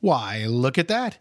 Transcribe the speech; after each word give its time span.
Why, 0.00 0.46
look 0.46 0.78
at 0.78 0.88
that. 0.88 1.18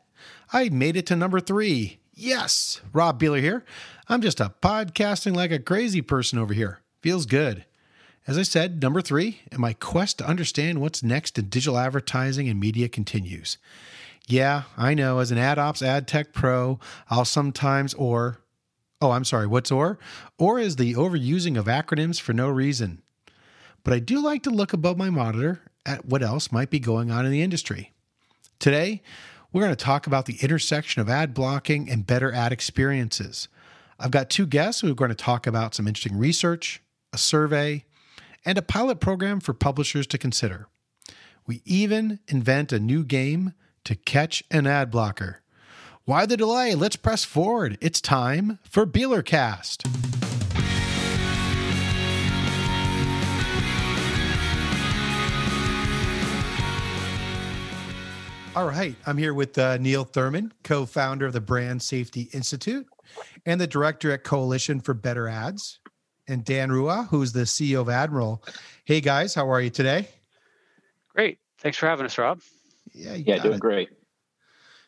I 0.51 0.69
made 0.69 0.95
it 0.95 1.05
to 1.07 1.15
number 1.15 1.39
three. 1.39 1.99
Yes, 2.13 2.81
Rob 2.93 3.21
Beeler 3.21 3.41
here. 3.41 3.63
I'm 4.07 4.21
just 4.21 4.39
a 4.39 4.53
podcasting 4.61 5.35
like 5.35 5.51
a 5.51 5.59
crazy 5.59 6.01
person 6.01 6.39
over 6.39 6.53
here. 6.53 6.79
Feels 7.01 7.25
good. 7.25 7.65
As 8.25 8.37
I 8.37 8.43
said, 8.43 8.81
number 8.81 9.01
three, 9.01 9.41
and 9.51 9.59
my 9.59 9.73
quest 9.73 10.19
to 10.19 10.27
understand 10.27 10.79
what's 10.81 11.03
next 11.03 11.37
in 11.37 11.49
digital 11.49 11.77
advertising 11.77 12.47
and 12.47 12.59
media 12.59 12.87
continues. 12.87 13.57
Yeah, 14.27 14.63
I 14.77 14.93
know, 14.93 15.19
as 15.19 15.31
an 15.31 15.37
ad 15.37 15.57
ops 15.57 15.81
ad 15.81 16.07
tech 16.07 16.33
pro, 16.33 16.79
I'll 17.09 17.25
sometimes 17.25 17.93
or, 17.95 18.39
oh, 19.01 19.11
I'm 19.11 19.25
sorry, 19.25 19.47
what's 19.47 19.71
or? 19.71 19.97
Or 20.37 20.59
is 20.59 20.75
the 20.75 20.93
overusing 20.93 21.57
of 21.57 21.65
acronyms 21.65 22.21
for 22.21 22.33
no 22.33 22.49
reason. 22.49 23.01
But 23.83 23.93
I 23.93 23.99
do 23.99 24.21
like 24.21 24.43
to 24.43 24.51
look 24.51 24.71
above 24.71 24.97
my 24.97 25.09
monitor 25.09 25.61
at 25.85 26.05
what 26.05 26.21
else 26.21 26.51
might 26.51 26.69
be 26.69 26.79
going 26.79 27.09
on 27.09 27.25
in 27.25 27.31
the 27.31 27.41
industry. 27.41 27.93
Today, 28.59 29.01
we're 29.53 29.61
going 29.61 29.71
to 29.71 29.85
talk 29.85 30.05
about 30.05 30.25
the 30.25 30.35
intersection 30.41 31.01
of 31.01 31.07
ad 31.07 31.33
blocking 31.33 31.89
and 31.89 32.05
better 32.05 32.33
ad 32.33 32.51
experiences. 32.51 33.47
I've 33.97 34.11
got 34.11 34.29
two 34.29 34.45
guests 34.45 34.81
who 34.81 34.91
are 34.91 34.95
going 34.95 35.09
to 35.09 35.15
talk 35.15 35.47
about 35.47 35.73
some 35.73 35.87
interesting 35.87 36.17
research, 36.17 36.81
a 37.13 37.17
survey, 37.17 37.85
and 38.43 38.57
a 38.57 38.61
pilot 38.61 38.99
program 38.99 39.39
for 39.39 39.53
publishers 39.53 40.05
to 40.07 40.17
consider. 40.17 40.67
We 41.47 41.61
even 41.63 42.19
invent 42.27 42.73
a 42.73 42.81
new 42.81 43.05
game 43.05 43.53
to 43.85 43.95
catch 43.95 44.43
an 44.51 44.67
ad 44.67 44.91
blocker. 44.91 45.41
Why 46.03 46.25
the 46.25 46.35
delay? 46.35 46.75
Let's 46.75 46.97
press 46.97 47.23
forward. 47.23 47.77
It's 47.79 48.01
time 48.01 48.59
for 48.63 48.85
Beelercast. 48.85 50.28
All 58.55 58.67
right. 58.67 58.95
I'm 59.05 59.17
here 59.17 59.35
with 59.35 59.57
uh, 59.59 59.77
Neal 59.77 60.03
Thurman, 60.03 60.51
co 60.63 60.85
founder 60.85 61.27
of 61.27 61.33
the 61.33 61.41
Brand 61.41 61.81
Safety 61.81 62.29
Institute 62.33 62.87
and 63.45 63.61
the 63.61 63.67
director 63.67 64.11
at 64.11 64.23
Coalition 64.23 64.79
for 64.81 64.95
Better 64.95 65.27
Ads, 65.27 65.79
and 66.27 66.43
Dan 66.43 66.71
Rua, 66.71 67.07
who's 67.09 67.31
the 67.31 67.41
CEO 67.41 67.81
of 67.81 67.89
Admiral. 67.89 68.43
Hey, 68.85 69.01
guys, 69.01 69.35
how 69.35 69.49
are 69.51 69.61
you 69.61 69.69
today? 69.69 70.07
Great. 71.09 71.37
Thanks 71.59 71.77
for 71.77 71.87
having 71.87 72.07
us, 72.07 72.17
Rob. 72.17 72.41
Yeah, 72.91 73.13
yeah, 73.13 73.37
doing 73.37 73.55
it. 73.55 73.59
great. 73.59 73.89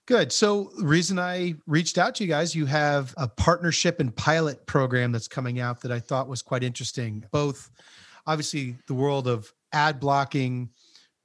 Good. 0.08 0.32
So, 0.32 0.72
the 0.78 0.88
reason 0.88 1.20
I 1.20 1.54
reached 1.68 2.00
out 2.00 2.16
to 2.16 2.24
you 2.24 2.30
guys, 2.30 2.56
you 2.56 2.66
have 2.66 3.14
a 3.16 3.28
partnership 3.28 4.00
and 4.00 4.14
pilot 4.16 4.66
program 4.66 5.12
that's 5.12 5.28
coming 5.28 5.60
out 5.60 5.82
that 5.82 5.92
I 5.92 6.00
thought 6.00 6.28
was 6.28 6.42
quite 6.42 6.64
interesting. 6.64 7.24
Both, 7.32 7.70
obviously, 8.26 8.78
the 8.88 8.96
world 8.96 9.28
of 9.28 9.54
ad 9.72 10.00
blocking 10.00 10.72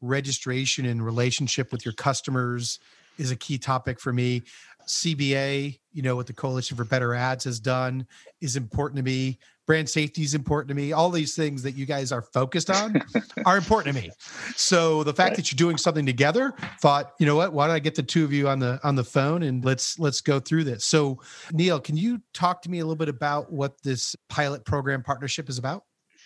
registration 0.06 0.86
and 0.86 1.04
relationship 1.04 1.72
with 1.72 1.84
your 1.84 1.94
customers 1.94 2.78
is 3.18 3.30
a 3.30 3.36
key 3.36 3.58
topic 3.58 4.00
for 4.00 4.12
me. 4.12 4.42
CBA, 4.86 5.78
you 5.92 6.02
know, 6.02 6.14
what 6.16 6.26
the 6.26 6.32
Coalition 6.32 6.76
for 6.76 6.84
Better 6.84 7.14
Ads 7.14 7.44
has 7.44 7.58
done 7.58 8.06
is 8.40 8.56
important 8.56 8.98
to 8.98 9.02
me. 9.02 9.38
Brand 9.66 9.88
safety 9.88 10.22
is 10.22 10.32
important 10.32 10.68
to 10.68 10.74
me. 10.76 10.92
All 10.92 11.10
these 11.10 11.34
things 11.34 11.64
that 11.64 11.72
you 11.72 11.86
guys 11.86 12.12
are 12.12 12.22
focused 12.22 12.70
on 12.70 13.02
are 13.46 13.56
important 13.56 13.96
to 13.96 14.00
me. 14.00 14.10
So 14.54 15.02
the 15.02 15.12
fact 15.12 15.30
right. 15.30 15.36
that 15.38 15.50
you're 15.50 15.56
doing 15.56 15.76
something 15.76 16.06
together, 16.06 16.54
thought, 16.80 17.14
you 17.18 17.26
know 17.26 17.34
what, 17.34 17.52
why 17.52 17.66
don't 17.66 17.74
I 17.74 17.80
get 17.80 17.96
the 17.96 18.04
two 18.04 18.22
of 18.24 18.32
you 18.32 18.48
on 18.48 18.60
the 18.60 18.78
on 18.84 18.94
the 18.94 19.02
phone 19.02 19.42
and 19.42 19.64
let's 19.64 19.98
let's 19.98 20.20
go 20.20 20.38
through 20.38 20.64
this. 20.64 20.84
So 20.84 21.20
Neal, 21.52 21.80
can 21.80 21.96
you 21.96 22.20
talk 22.32 22.62
to 22.62 22.70
me 22.70 22.78
a 22.78 22.84
little 22.84 22.94
bit 22.94 23.08
about 23.08 23.52
what 23.52 23.82
this 23.82 24.14
pilot 24.28 24.64
program 24.64 25.02
partnership 25.02 25.48
is 25.48 25.58
about? 25.58 25.82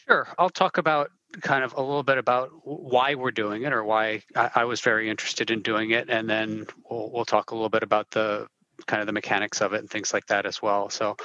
Sure. 0.07 0.29
I'll 0.39 0.51
talk 0.51 0.77
about 0.77 1.11
kind 1.41 1.65
of 1.65 1.75
a 1.75 1.81
little 1.81 2.03
bit 2.03 2.19
about 2.19 2.51
why 2.65 3.15
we're 3.15 3.31
doing 3.31 3.63
it 3.63 3.73
or 3.73 3.85
why 3.85 4.23
I, 4.35 4.65
was 4.65 4.81
very 4.81 5.09
interested 5.09 5.51
in 5.51 5.63
doing 5.63 5.91
it, 5.91 6.09
and 6.11 6.29
then 6.29 6.67
we'll, 6.89 7.11
we'll 7.13 7.25
talk 7.25 7.51
a 7.51 7.55
little 7.55 7.69
bit 7.69 7.83
about 7.83 8.11
the 8.11 8.49
kind 8.87 9.01
of 9.01 9.07
the 9.07 9.13
mechanics 9.13 9.61
of 9.61 9.73
it 9.73 9.81
and 9.81 9.91
things 9.91 10.13
like 10.13 10.27
that 10.27 10.47
as 10.47 10.61
well. 10.61 10.91
So, 10.91 11.17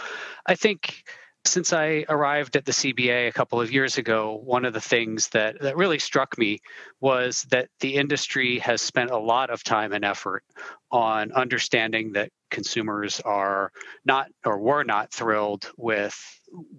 I 0.45 0.55
think 0.55 1.03
since 1.47 1.73
I 1.73 2.05
arrived 2.09 2.55
at 2.55 2.65
the 2.65 2.71
CBA 2.71 3.27
a 3.27 3.31
couple 3.31 3.61
of 3.61 3.71
years 3.71 3.97
ago, 3.97 4.41
one 4.43 4.65
of 4.65 4.73
the 4.73 4.81
things 4.81 5.29
that, 5.29 5.59
that 5.61 5.77
really 5.77 5.99
struck 5.99 6.37
me 6.37 6.59
was 6.99 7.43
that 7.51 7.69
the 7.79 7.95
industry 7.95 8.59
has 8.59 8.81
spent 8.81 9.11
a 9.11 9.17
lot 9.17 9.49
of 9.49 9.63
time 9.63 9.93
and 9.93 10.03
effort 10.03 10.43
on 10.91 11.31
understanding 11.31 12.13
that 12.13 12.29
consumers 12.49 13.19
are 13.21 13.71
not 14.05 14.27
or 14.45 14.59
were 14.59 14.83
not 14.83 15.11
thrilled 15.11 15.71
with 15.77 16.17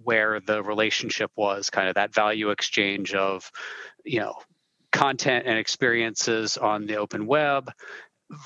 where 0.02 0.40
the 0.40 0.62
relationship 0.62 1.30
was, 1.36 1.70
kind 1.70 1.88
of 1.88 1.94
that 1.94 2.14
value 2.14 2.50
exchange 2.50 3.14
of, 3.14 3.50
you 4.04 4.20
know, 4.20 4.34
content 4.92 5.44
and 5.46 5.58
experiences 5.58 6.56
on 6.56 6.86
the 6.86 6.96
open 6.96 7.26
web 7.26 7.70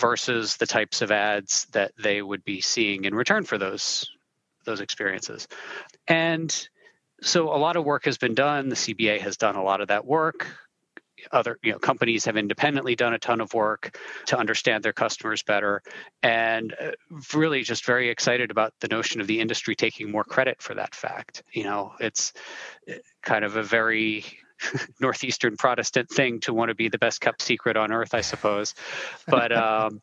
versus 0.00 0.56
the 0.56 0.66
types 0.66 1.00
of 1.00 1.10
ads 1.10 1.66
that 1.72 1.92
they 2.02 2.20
would 2.20 2.44
be 2.44 2.60
seeing 2.60 3.04
in 3.04 3.14
return 3.14 3.44
for 3.44 3.56
those 3.56 4.10
those 4.64 4.80
experiences. 4.80 5.48
And 6.06 6.68
so 7.22 7.54
a 7.54 7.58
lot 7.58 7.76
of 7.76 7.84
work 7.84 8.04
has 8.04 8.18
been 8.18 8.34
done. 8.34 8.68
The 8.68 8.76
CBA 8.76 9.20
has 9.20 9.36
done 9.36 9.56
a 9.56 9.62
lot 9.62 9.80
of 9.80 9.88
that 9.88 10.04
work. 10.06 10.46
Other 11.32 11.58
you 11.62 11.72
know 11.72 11.78
companies 11.78 12.24
have 12.24 12.38
independently 12.38 12.96
done 12.96 13.12
a 13.12 13.18
ton 13.18 13.42
of 13.42 13.52
work 13.52 13.98
to 14.26 14.38
understand 14.38 14.82
their 14.82 14.94
customers 14.94 15.42
better, 15.42 15.82
and 16.22 16.74
uh, 16.80 16.92
really 17.34 17.62
just 17.62 17.84
very 17.84 18.08
excited 18.08 18.50
about 18.50 18.72
the 18.80 18.88
notion 18.88 19.20
of 19.20 19.26
the 19.26 19.38
industry 19.38 19.76
taking 19.76 20.10
more 20.10 20.24
credit 20.24 20.62
for 20.62 20.74
that 20.74 20.94
fact. 20.94 21.42
You 21.52 21.64
know, 21.64 21.92
it's 22.00 22.32
uh, 22.88 22.94
kind 23.22 23.44
of 23.44 23.56
a 23.56 23.62
very 23.62 24.24
northeastern 25.00 25.56
Protestant 25.56 26.08
thing 26.08 26.40
to 26.40 26.54
want 26.54 26.70
to 26.70 26.74
be 26.74 26.88
the 26.88 26.98
best 26.98 27.20
kept 27.20 27.42
secret 27.42 27.76
on 27.76 27.92
earth, 27.92 28.14
I 28.14 28.20
suppose. 28.22 28.74
But 29.26 29.52
um, 29.56 30.00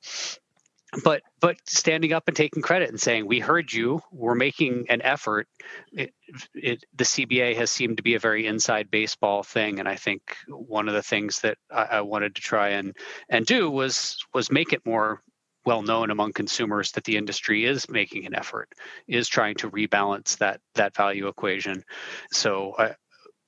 but 1.03 1.21
but 1.39 1.57
standing 1.67 2.13
up 2.13 2.27
and 2.27 2.35
taking 2.35 2.61
credit 2.61 2.89
and 2.89 2.99
saying 2.99 3.25
we 3.25 3.39
heard 3.39 3.71
you. 3.71 4.01
We're 4.11 4.35
making 4.35 4.85
an 4.89 5.01
effort. 5.01 5.47
It, 5.91 6.13
it, 6.53 6.83
the 6.95 7.03
cba 7.03 7.55
has 7.55 7.71
seemed 7.71 7.97
to 7.97 8.03
be 8.03 8.15
a 8.15 8.19
very 8.19 8.45
inside 8.47 8.91
baseball 8.91 9.43
thing 9.43 9.79
and 9.79 9.87
i 9.87 9.95
think 9.95 10.21
one 10.47 10.87
of 10.87 10.93
the 10.93 11.01
things 11.01 11.39
that 11.39 11.57
I, 11.71 11.83
I 11.83 12.01
wanted 12.01 12.35
to 12.35 12.41
try 12.41 12.69
and 12.69 12.95
and 13.29 13.45
do 13.45 13.71
was 13.71 14.17
was 14.33 14.51
make 14.51 14.73
it 14.73 14.85
more 14.85 15.21
well 15.67 15.81
known 15.81 16.11
among 16.11 16.31
consumers 16.31 16.93
that 16.93 17.03
the 17.03 17.17
industry 17.17 17.65
is 17.65 17.89
making 17.89 18.25
an 18.25 18.33
effort 18.33 18.69
is 19.05 19.27
trying 19.27 19.55
to 19.55 19.69
rebalance 19.69 20.37
that 20.37 20.61
that 20.75 20.95
value 20.95 21.27
equation. 21.27 21.83
So 22.31 22.73
I, 22.79 22.95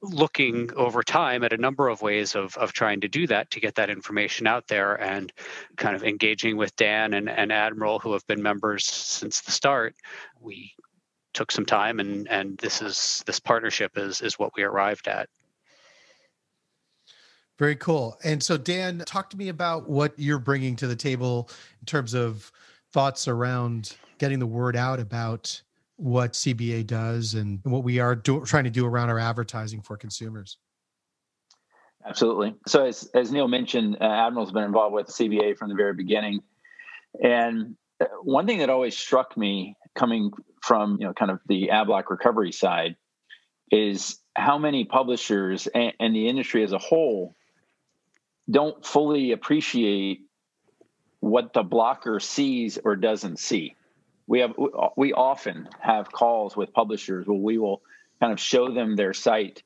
looking 0.01 0.69
over 0.75 1.03
time 1.03 1.43
at 1.43 1.53
a 1.53 1.57
number 1.57 1.89
of 1.89 2.01
ways 2.01 2.35
of, 2.35 2.55
of 2.57 2.71
trying 2.71 3.01
to 3.01 3.07
do 3.07 3.27
that 3.27 3.51
to 3.51 3.59
get 3.59 3.75
that 3.75 3.89
information 3.89 4.47
out 4.47 4.67
there 4.67 4.95
and 4.95 5.33
kind 5.75 5.95
of 5.95 6.03
engaging 6.03 6.55
with 6.57 6.75
Dan 6.75 7.13
and, 7.13 7.29
and 7.29 7.51
Admiral, 7.51 7.99
who 7.99 8.13
have 8.13 8.25
been 8.27 8.41
members 8.41 8.85
since 8.85 9.41
the 9.41 9.51
start. 9.51 9.95
We 10.39 10.73
took 11.33 11.51
some 11.51 11.65
time 11.65 11.99
and 11.99 12.27
and 12.27 12.57
this 12.57 12.81
is 12.81 13.23
this 13.27 13.39
partnership 13.39 13.97
is 13.97 14.21
is 14.21 14.39
what 14.39 14.51
we 14.55 14.63
arrived 14.63 15.07
at. 15.07 15.29
Very 17.57 17.75
cool. 17.75 18.17
And 18.23 18.41
so 18.41 18.57
Dan, 18.57 18.99
talk 18.99 19.29
to 19.31 19.37
me 19.37 19.49
about 19.49 19.89
what 19.89 20.13
you're 20.17 20.39
bringing 20.39 20.75
to 20.77 20.87
the 20.87 20.95
table 20.95 21.49
in 21.81 21.85
terms 21.85 22.13
of 22.13 22.51
thoughts 22.93 23.27
around 23.27 23.97
getting 24.17 24.39
the 24.39 24.47
word 24.47 24.75
out 24.75 24.99
about 24.99 25.61
what 25.99 26.31
CBA 26.31 26.87
does 26.87 27.33
and 27.33 27.59
what 27.63 27.83
we 27.83 27.99
are 27.99 28.15
do, 28.15 28.45
trying 28.45 28.63
to 28.63 28.69
do 28.69 28.85
around 28.85 29.09
our 29.09 29.19
advertising 29.19 29.81
for 29.81 29.97
consumers. 29.97 30.57
Absolutely. 32.05 32.55
So, 32.67 32.85
as, 32.85 33.09
as 33.13 33.31
Neal 33.31 33.49
mentioned, 33.49 33.97
uh, 33.99 34.05
Admiral's 34.05 34.53
been 34.53 34.63
involved 34.63 34.95
with 34.95 35.07
CBA 35.07 35.57
from 35.57 35.67
the 35.67 35.75
very 35.75 35.93
beginning. 35.93 36.39
And 37.21 37.75
uh, 37.99 38.05
one 38.23 38.47
thing 38.47 38.59
that 38.59 38.69
always 38.69 38.97
struck 38.97 39.35
me 39.35 39.75
coming 39.93 40.31
from, 40.61 40.97
you 41.01 41.07
know, 41.07 41.13
kind 41.13 41.31
of 41.31 41.41
the 41.47 41.71
ad 41.71 41.87
block 41.87 42.09
recovery 42.09 42.53
side 42.53 42.95
is 43.69 44.17
how 44.35 44.57
many 44.57 44.85
publishers 44.85 45.67
and, 45.67 45.91
and 45.99 46.16
the 46.16 46.29
industry 46.29 46.63
as 46.63 46.71
a 46.71 46.77
whole 46.77 47.35
don't 48.49 48.85
fully 48.85 49.33
appreciate 49.33 50.21
what 51.19 51.51
the 51.51 51.63
blocker 51.63 52.21
sees 52.21 52.79
or 52.81 52.95
doesn't 52.95 53.37
see 53.37 53.75
we 54.29 54.40
have 54.41 54.53
we 54.96 55.11
often 55.11 55.67
have 55.79 56.11
calls 56.11 56.55
with 56.55 56.72
publishers 56.72 57.26
where 57.26 57.37
we 57.37 57.58
will 57.58 57.81
kind 58.22 58.31
of 58.31 58.40
show 58.40 58.72
them 58.72 58.96
their 58.96 59.14
site 59.14 59.64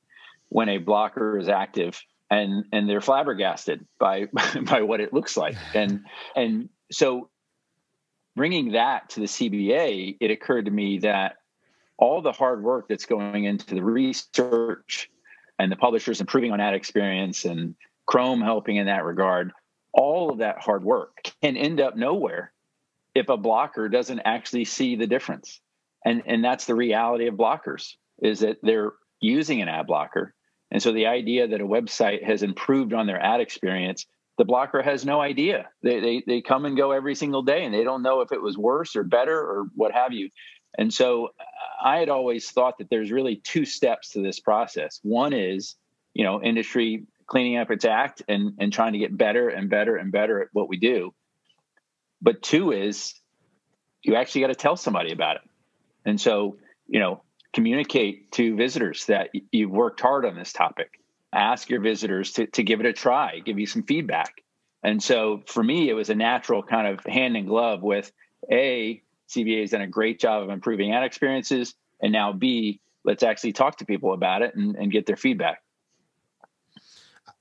when 0.48 0.69
a 0.69 0.77
blocker 0.77 1.38
is 1.38 1.50
active 1.50 2.01
and 2.31 2.63
and 2.71 2.89
they're 2.89 3.01
flabbergasted 3.01 3.86
by 4.00 4.27
by 4.63 4.81
what 4.81 5.01
it 5.01 5.13
looks 5.13 5.36
like. 5.38 5.57
And 5.75 6.06
and 6.36 6.69
so 6.92 7.30
bringing 8.38 8.71
that 8.71 9.10
to 9.10 9.19
the 9.19 9.25
CBA 9.25 10.18
it 10.21 10.31
occurred 10.31 10.65
to 10.65 10.71
me 10.71 11.00
that 11.00 11.36
all 11.98 12.21
the 12.21 12.31
hard 12.31 12.63
work 12.63 12.88
that's 12.88 13.06
going 13.06 13.44
into 13.44 13.75
the 13.75 13.83
research 13.83 15.10
and 15.60 15.69
the 15.71 15.75
publishers 15.75 16.21
improving 16.21 16.54
on 16.54 16.62
ad 16.62 16.74
experience 16.74 17.44
and 17.44 17.75
Chrome 18.06 18.42
helping 18.42 18.77
in 18.77 18.86
that 18.86 19.04
regard 19.04 19.51
all 19.92 20.31
of 20.31 20.38
that 20.38 20.60
hard 20.60 20.86
work 20.86 21.18
can 21.42 21.57
end 21.57 21.81
up 21.81 21.98
nowhere 21.98 22.52
if 23.15 23.30
a 23.30 23.38
blocker 23.38 23.89
doesn't 23.89 24.21
actually 24.25 24.65
see 24.65 24.95
the 24.95 25.07
difference. 25.07 25.62
And 26.06 26.24
and 26.25 26.44
that's 26.44 26.65
the 26.65 26.75
reality 26.75 27.27
of 27.27 27.36
blockers 27.36 27.94
is 28.21 28.39
that 28.39 28.57
they're 28.62 28.94
using 29.21 29.62
an 29.62 29.69
ad 29.69 29.88
blocker. 29.88 30.33
And 30.71 30.81
so 30.81 30.92
the 30.92 31.06
idea 31.06 31.48
that 31.48 31.62
a 31.62 31.65
website 31.65 32.24
has 32.24 32.44
improved 32.44 32.94
on 32.94 33.07
their 33.07 33.21
ad 33.21 33.42
experience 33.42 34.06
the 34.38 34.45
blocker 34.45 34.81
has 34.81 35.06
no 35.06 35.21
idea. 35.21 35.69
They, 35.83 36.00
they, 36.00 36.24
they 36.25 36.42
come 36.42 36.65
and 36.65 36.75
go 36.75 36.92
every 36.92 37.15
single 37.15 37.44
day 37.44 37.63
and 37.65 37.74
they 37.74 37.83
don't 37.83 38.01
know 38.01 38.21
if 38.21 38.31
it 38.31 38.42
was 38.42 38.57
worse 38.57 38.95
or 38.95 39.04
better 39.04 39.38
or 39.38 39.65
what 39.75 39.92
have 39.92 40.12
you. 40.12 40.30
And 40.77 40.92
so 40.92 41.27
uh, 41.39 41.44
I 41.83 41.98
had 42.00 42.10
always 42.10 42.50
thought 42.50 42.80
that 42.80 42.89
there's 42.89 43.12
really 43.12 43.36
two 43.36 43.65
steps 43.65 44.10
to 44.12 44.24
this 44.24 44.39
process. 44.39 45.00
One 45.04 45.33
is, 45.33 45.75
you 46.13 46.24
know, 46.24 46.42
industry 46.42 47.04
cleaning 47.27 47.57
up 47.57 47.69
its 47.69 47.86
act 47.86 48.24
and, 48.27 48.54
and 48.60 48.74
trying 48.74 48.94
to 48.94 49.00
get 49.00 49.15
better 49.15 49.50
and 49.50 49.69
better 49.69 49.98
and 49.98 50.12
better 50.12 50.42
at 50.42 50.48
what 50.54 50.68
we 50.68 50.77
do. 50.77 51.13
But 52.24 52.42
two 52.42 52.72
is 52.72 53.14
you 54.02 54.16
actually 54.16 54.42
got 54.42 54.48
to 54.48 54.56
tell 54.56 54.75
somebody 54.75 55.12
about 55.12 55.36
it. 55.36 55.42
And 56.06 56.20
so, 56.20 56.58
you 56.88 57.00
know, 57.00 57.22
communicate 57.54 58.31
to 58.34 58.56
visitors 58.56 59.06
that 59.06 59.30
you've 59.52 59.72
worked 59.72 60.02
hard 60.02 60.25
on 60.25 60.36
this 60.36 60.52
topic 60.52 61.00
ask 61.34 61.70
your 61.70 61.81
visitors 61.81 62.34
to, 62.34 62.48
to 62.48 62.64
give 62.64 62.80
it 62.80 62.86
a 62.86 62.94
try, 62.94 63.40
give 63.40 63.60
you 63.60 63.66
some 63.66 63.84
feedback. 63.84 64.42
And 64.84 65.02
so 65.02 65.42
for 65.48 65.64
me, 65.64 65.90
it 65.90 65.94
was 65.94 66.10
a 66.10 66.16
natural 66.16 66.62
kind 66.62 66.88
of 66.88 67.04
hand 67.06 67.36
in 67.36 67.48
glove 67.48 67.81
with 67.81 68.12
A, 68.52 69.02
CBA 69.30 69.62
has 69.62 69.72
done 69.72 69.81
a 69.81 69.88
great 69.88 70.20
job 70.20 70.44
of 70.44 70.50
improving 70.50 70.94
ad 70.94 71.04
experiences. 71.04 71.74
And 72.02 72.12
now 72.12 72.34
B, 72.34 72.81
let's 73.04 73.24
actually 73.24 73.54
talk 73.54 73.78
to 73.78 73.86
people 73.86 74.14
about 74.14 74.42
it 74.42 74.56
and, 74.56 74.75
and 74.75 74.92
get 74.92 75.06
their 75.06 75.16
feedback. 75.16 75.64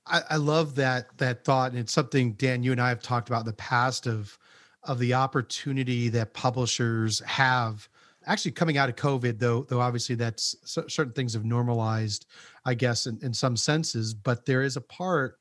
I, 0.05 0.21
I 0.31 0.35
love 0.37 0.75
that 0.75 1.17
that 1.19 1.45
thought. 1.45 1.71
And 1.71 1.79
it's 1.79 1.93
something, 1.93 2.33
Dan, 2.33 2.63
you 2.63 2.71
and 2.71 2.81
I 2.81 2.89
have 2.89 3.01
talked 3.01 3.29
about 3.29 3.41
in 3.41 3.45
the 3.45 3.53
past 3.53 4.07
of 4.07 4.37
of 4.85 4.99
the 4.99 5.13
opportunity 5.13 6.09
that 6.09 6.33
publishers 6.33 7.21
have 7.21 7.87
actually 8.25 8.51
coming 8.51 8.77
out 8.77 8.89
of 8.89 8.95
COVID, 8.95 9.39
though, 9.39 9.63
though 9.69 9.79
obviously 9.79 10.15
that's 10.15 10.55
certain 10.65 11.13
things 11.13 11.33
have 11.33 11.45
normalized, 11.45 12.25
I 12.65 12.73
guess, 12.73 13.05
in, 13.05 13.19
in 13.21 13.33
some 13.33 13.57
senses, 13.57 14.13
but 14.13 14.45
there 14.45 14.61
is 14.63 14.77
a 14.77 14.81
part 14.81 15.37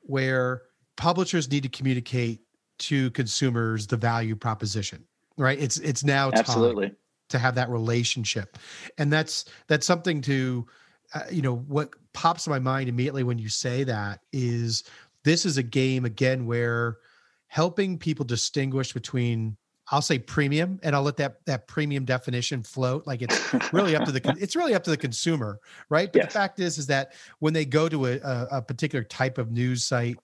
where 0.00 0.62
publishers 0.96 1.50
need 1.50 1.62
to 1.64 1.68
communicate 1.68 2.40
to 2.78 3.10
consumers 3.10 3.86
the 3.86 3.96
value 3.96 4.36
proposition, 4.36 5.04
right? 5.36 5.58
It's 5.58 5.78
it's 5.78 6.04
now 6.04 6.30
absolutely 6.32 6.92
to 7.28 7.38
have 7.38 7.56
that 7.56 7.68
relationship, 7.68 8.56
and 8.96 9.12
that's 9.12 9.46
that's 9.66 9.86
something 9.86 10.20
to, 10.22 10.66
uh, 11.14 11.22
you 11.30 11.42
know, 11.42 11.56
what 11.56 11.90
pops 12.12 12.46
in 12.46 12.50
my 12.50 12.58
mind 12.58 12.88
immediately 12.88 13.24
when 13.24 13.38
you 13.38 13.48
say 13.48 13.84
that 13.84 14.20
is 14.32 14.84
this 15.24 15.44
is 15.44 15.58
a 15.58 15.62
game 15.62 16.04
again 16.04 16.46
where 16.46 16.98
helping 17.48 17.98
people 17.98 18.24
distinguish 18.24 18.92
between 18.92 19.56
I'll 19.90 20.02
say 20.02 20.18
premium, 20.18 20.78
and 20.82 20.94
I'll 20.94 21.02
let 21.02 21.16
that 21.16 21.44
that 21.46 21.66
premium 21.66 22.04
definition 22.04 22.62
float. 22.62 23.06
Like 23.06 23.22
it's 23.22 23.54
really 23.72 23.96
up 23.96 24.04
to 24.04 24.12
the 24.12 24.36
it's 24.40 24.54
really 24.54 24.74
up 24.74 24.84
to 24.84 24.90
the 24.90 24.96
consumer, 24.96 25.60
right? 25.88 26.12
But 26.12 26.22
yes. 26.22 26.32
the 26.32 26.38
fact 26.38 26.60
is, 26.60 26.78
is 26.78 26.86
that 26.88 27.14
when 27.38 27.54
they 27.54 27.64
go 27.64 27.88
to 27.88 28.06
a, 28.06 28.18
a, 28.50 28.62
particular 28.62 29.02
type 29.02 29.38
of 29.38 29.50
news 29.50 29.84
site, 29.84 30.18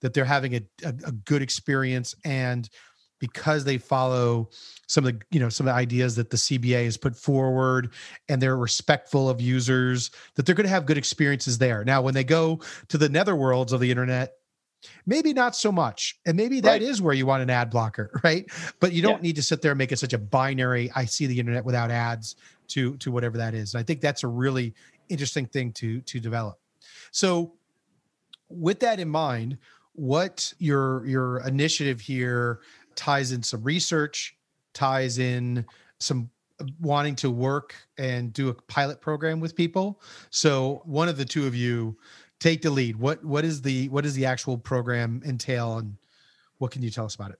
that 0.00 0.14
they're 0.14 0.24
having 0.24 0.54
a, 0.54 0.60
a, 0.84 0.94
a, 1.06 1.12
good 1.12 1.42
experience, 1.42 2.14
and 2.24 2.68
because 3.18 3.64
they 3.64 3.76
follow 3.76 4.50
some 4.86 5.04
of 5.04 5.12
the 5.12 5.24
you 5.32 5.40
know 5.40 5.48
some 5.48 5.66
of 5.66 5.74
the 5.74 5.78
ideas 5.78 6.14
that 6.14 6.30
the 6.30 6.36
CBA 6.36 6.84
has 6.84 6.96
put 6.96 7.16
forward, 7.16 7.90
and 8.28 8.40
they're 8.40 8.56
respectful 8.56 9.28
of 9.28 9.40
users, 9.40 10.12
that 10.36 10.46
they're 10.46 10.54
going 10.54 10.66
to 10.66 10.70
have 10.70 10.86
good 10.86 10.98
experiences 10.98 11.58
there. 11.58 11.84
Now, 11.84 12.02
when 12.02 12.14
they 12.14 12.24
go 12.24 12.60
to 12.86 12.96
the 12.96 13.08
netherworlds 13.08 13.72
of 13.72 13.80
the 13.80 13.90
internet 13.90 14.37
maybe 15.06 15.32
not 15.32 15.56
so 15.56 15.72
much 15.72 16.18
and 16.26 16.36
maybe 16.36 16.60
that 16.60 16.72
right. 16.72 16.82
is 16.82 17.02
where 17.02 17.14
you 17.14 17.26
want 17.26 17.42
an 17.42 17.50
ad 17.50 17.70
blocker 17.70 18.10
right 18.24 18.46
but 18.80 18.92
you 18.92 19.02
don't 19.02 19.16
yeah. 19.16 19.28
need 19.28 19.36
to 19.36 19.42
sit 19.42 19.62
there 19.62 19.72
and 19.72 19.78
make 19.78 19.92
it 19.92 19.98
such 19.98 20.12
a 20.12 20.18
binary 20.18 20.90
i 20.94 21.04
see 21.04 21.26
the 21.26 21.38
internet 21.38 21.64
without 21.64 21.90
ads 21.90 22.36
to 22.68 22.96
to 22.98 23.10
whatever 23.10 23.36
that 23.36 23.54
is 23.54 23.74
and 23.74 23.80
i 23.80 23.82
think 23.82 24.00
that's 24.00 24.22
a 24.22 24.28
really 24.28 24.74
interesting 25.08 25.46
thing 25.46 25.72
to 25.72 26.00
to 26.02 26.20
develop 26.20 26.60
so 27.10 27.52
with 28.48 28.80
that 28.80 29.00
in 29.00 29.08
mind 29.08 29.58
what 29.94 30.52
your 30.58 31.04
your 31.06 31.40
initiative 31.46 32.00
here 32.00 32.60
ties 32.94 33.32
in 33.32 33.42
some 33.42 33.62
research 33.62 34.36
ties 34.72 35.18
in 35.18 35.64
some 35.98 36.30
uh, 36.60 36.64
wanting 36.80 37.16
to 37.16 37.30
work 37.30 37.74
and 37.98 38.32
do 38.32 38.48
a 38.48 38.54
pilot 38.54 39.00
program 39.00 39.40
with 39.40 39.56
people 39.56 40.00
so 40.30 40.82
one 40.84 41.08
of 41.08 41.16
the 41.16 41.24
two 41.24 41.46
of 41.46 41.54
you 41.54 41.96
take 42.40 42.62
the 42.62 42.70
lead. 42.70 42.96
What 42.96 43.24
what 43.24 43.44
is 43.44 43.62
the 43.62 43.88
what 43.88 44.04
does 44.04 44.14
the 44.14 44.26
actual 44.26 44.58
program 44.58 45.22
entail, 45.24 45.78
and 45.78 45.96
what 46.58 46.70
can 46.70 46.82
you 46.82 46.90
tell 46.90 47.04
us 47.04 47.14
about 47.14 47.30
it? 47.30 47.38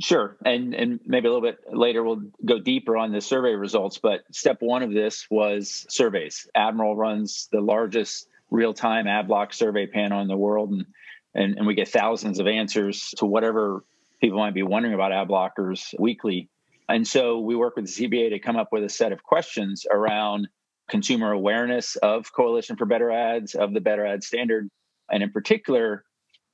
Sure, 0.00 0.36
and 0.44 0.74
and 0.74 1.00
maybe 1.04 1.26
a 1.26 1.32
little 1.32 1.46
bit 1.46 1.58
later 1.72 2.02
we'll 2.02 2.22
go 2.44 2.58
deeper 2.58 2.96
on 2.96 3.12
the 3.12 3.20
survey 3.20 3.54
results. 3.54 3.98
But 3.98 4.22
step 4.30 4.58
one 4.60 4.82
of 4.82 4.92
this 4.92 5.26
was 5.30 5.86
surveys. 5.88 6.48
Admiral 6.54 6.96
runs 6.96 7.48
the 7.50 7.60
largest 7.60 8.28
real 8.50 8.72
time 8.72 9.06
ad 9.06 9.28
block 9.28 9.52
survey 9.52 9.86
panel 9.86 10.20
in 10.20 10.28
the 10.28 10.36
world, 10.36 10.70
and, 10.70 10.86
and 11.34 11.58
and 11.58 11.66
we 11.66 11.74
get 11.74 11.88
thousands 11.88 12.38
of 12.38 12.46
answers 12.46 13.12
to 13.18 13.26
whatever 13.26 13.84
people 14.20 14.38
might 14.38 14.54
be 14.54 14.62
wondering 14.62 14.94
about 14.94 15.12
ad 15.12 15.28
blockers 15.28 15.94
weekly. 15.98 16.48
And 16.88 17.06
so 17.06 17.40
we 17.40 17.54
work 17.54 17.76
with 17.76 17.86
the 17.86 18.08
CBA 18.08 18.30
to 18.30 18.38
come 18.38 18.56
up 18.56 18.72
with 18.72 18.82
a 18.82 18.88
set 18.88 19.12
of 19.12 19.22
questions 19.22 19.84
around 19.90 20.48
consumer 20.88 21.32
awareness 21.32 21.96
of 21.96 22.32
Coalition 22.32 22.76
for 22.76 22.86
Better 22.86 23.10
Ads, 23.10 23.54
of 23.54 23.74
the 23.74 23.80
Better 23.80 24.06
Ad 24.06 24.24
standard, 24.24 24.68
and 25.10 25.22
in 25.22 25.30
particular, 25.30 26.04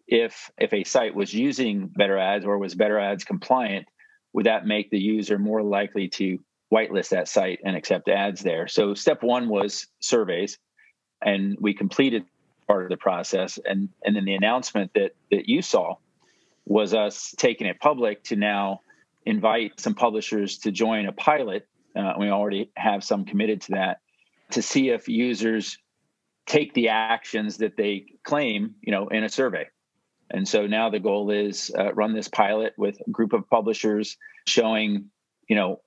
if 0.06 0.50
if 0.58 0.72
a 0.72 0.84
site 0.84 1.14
was 1.14 1.32
using 1.32 1.88
Better 1.88 2.18
Ads 2.18 2.44
or 2.44 2.58
was 2.58 2.74
Better 2.74 2.98
Ads 2.98 3.24
compliant, 3.24 3.86
would 4.32 4.46
that 4.46 4.66
make 4.66 4.90
the 4.90 4.98
user 4.98 5.38
more 5.38 5.62
likely 5.62 6.08
to 6.08 6.38
whitelist 6.72 7.10
that 7.10 7.28
site 7.28 7.60
and 7.64 7.76
accept 7.76 8.08
ads 8.08 8.42
there? 8.42 8.66
So 8.68 8.94
step 8.94 9.22
one 9.22 9.48
was 9.48 9.86
surveys, 10.00 10.58
and 11.22 11.56
we 11.60 11.72
completed 11.72 12.24
part 12.66 12.84
of 12.84 12.90
the 12.90 12.96
process, 12.96 13.58
and 13.64 13.88
and 14.04 14.14
then 14.14 14.24
the 14.24 14.34
announcement 14.34 14.92
that 14.94 15.12
that 15.30 15.48
you 15.48 15.62
saw 15.62 15.96
was 16.66 16.94
us 16.94 17.34
taking 17.36 17.66
it 17.66 17.78
public 17.78 18.24
to 18.24 18.36
now 18.36 18.80
invite 19.26 19.78
some 19.80 19.94
publishers 19.94 20.58
to 20.58 20.70
join 20.70 21.06
a 21.06 21.12
pilot. 21.12 21.66
Uh, 21.96 22.14
we 22.18 22.28
already 22.28 22.70
have 22.76 23.04
some 23.04 23.24
committed 23.24 23.60
to 23.60 23.72
that 23.72 24.00
to 24.50 24.62
see 24.62 24.90
if 24.90 25.08
users 25.08 25.78
take 26.46 26.74
the 26.74 26.88
actions 26.88 27.58
that 27.58 27.76
they 27.76 28.06
claim, 28.22 28.74
you 28.82 28.92
know, 28.92 29.08
in 29.08 29.24
a 29.24 29.28
survey. 29.28 29.66
And 30.30 30.46
so 30.46 30.66
now 30.66 30.90
the 30.90 31.00
goal 31.00 31.30
is 31.30 31.70
uh, 31.78 31.92
run 31.94 32.12
this 32.14 32.28
pilot 32.28 32.74
with 32.76 32.98
a 33.06 33.10
group 33.10 33.32
of 33.32 33.48
publishers 33.48 34.16
showing, 34.46 35.10
you 35.48 35.56
know, 35.56 35.80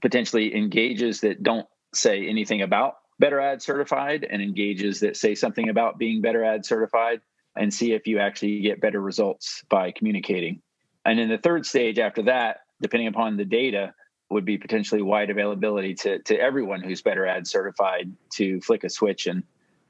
potentially 0.00 0.54
engages 0.54 1.20
that 1.20 1.42
don't 1.42 1.66
say 1.94 2.28
anything 2.28 2.62
about 2.62 2.98
Better 3.18 3.40
Ad 3.40 3.62
certified 3.62 4.26
and 4.28 4.40
engages 4.40 5.00
that 5.00 5.16
say 5.16 5.34
something 5.34 5.68
about 5.68 5.98
being 5.98 6.20
Better 6.20 6.44
Ad 6.44 6.64
certified 6.64 7.20
and 7.56 7.74
see 7.74 7.92
if 7.92 8.06
you 8.06 8.20
actually 8.20 8.60
get 8.60 8.80
better 8.80 9.00
results 9.00 9.64
by 9.68 9.90
communicating. 9.90 10.62
And 11.04 11.18
in 11.18 11.28
the 11.28 11.38
third 11.38 11.66
stage 11.66 11.98
after 11.98 12.22
that, 12.24 12.60
depending 12.80 13.08
upon 13.08 13.36
the 13.36 13.44
data, 13.44 13.94
would 14.30 14.44
be 14.44 14.58
potentially 14.58 15.02
wide 15.02 15.30
availability 15.30 15.94
to 15.94 16.18
to 16.20 16.38
everyone 16.38 16.82
who's 16.82 17.02
better 17.02 17.26
ad 17.26 17.46
certified 17.46 18.12
to 18.30 18.60
flick 18.60 18.84
a 18.84 18.90
switch 18.90 19.26
and 19.26 19.42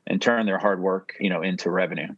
and 0.07 0.23
turn 0.23 0.47
their 0.47 0.59
hard 0.59 0.81
work 0.81 1.17
you 1.21 1.31
know 1.31 1.43
into 1.43 1.71
revenue. 1.71 2.09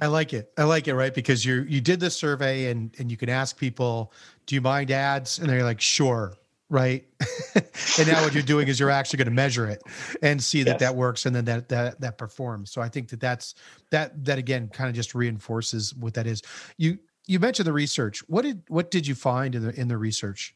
I 0.00 0.06
like 0.06 0.32
it. 0.32 0.52
I 0.58 0.64
like 0.64 0.88
it 0.88 0.94
right? 0.94 1.14
Because 1.14 1.44
you 1.44 1.62
you 1.68 1.80
did 1.80 2.00
this 2.00 2.16
survey 2.16 2.70
and 2.70 2.94
and 2.98 3.10
you 3.10 3.16
can 3.16 3.28
ask 3.28 3.56
people 3.56 4.12
do 4.46 4.54
you 4.54 4.60
mind 4.60 4.90
ads? 4.90 5.38
And 5.38 5.48
they're 5.48 5.64
like 5.64 5.80
sure. 5.80 6.34
Right? 6.68 7.06
And 7.98 8.08
now 8.08 8.22
what 8.22 8.32
you're 8.32 8.42
doing 8.42 8.68
is 8.68 8.80
you're 8.80 8.90
actually 8.90 9.18
going 9.18 9.26
to 9.26 9.32
measure 9.32 9.66
it 9.66 9.82
and 10.22 10.42
see 10.42 10.62
that 10.62 10.72
yes. 10.72 10.80
that 10.80 10.96
works 10.96 11.26
and 11.26 11.36
then 11.36 11.44
that 11.44 11.68
that 11.68 12.00
that 12.00 12.16
performs. 12.16 12.70
So 12.70 12.80
i 12.80 12.88
think 12.88 13.08
that 13.10 13.20
that's 13.20 13.54
that 13.90 14.24
that 14.24 14.38
again 14.38 14.68
kind 14.68 14.88
of 14.88 14.94
just 14.94 15.14
reinforces 15.14 15.94
what 15.94 16.14
that 16.14 16.26
is. 16.26 16.42
You 16.78 16.98
you 17.26 17.38
mentioned 17.38 17.66
the 17.66 17.72
research. 17.72 18.20
What 18.28 18.42
did 18.42 18.62
what 18.68 18.90
did 18.90 19.06
you 19.06 19.14
find 19.14 19.54
in 19.54 19.62
the 19.62 19.80
in 19.80 19.88
the 19.88 19.96
research? 19.96 20.54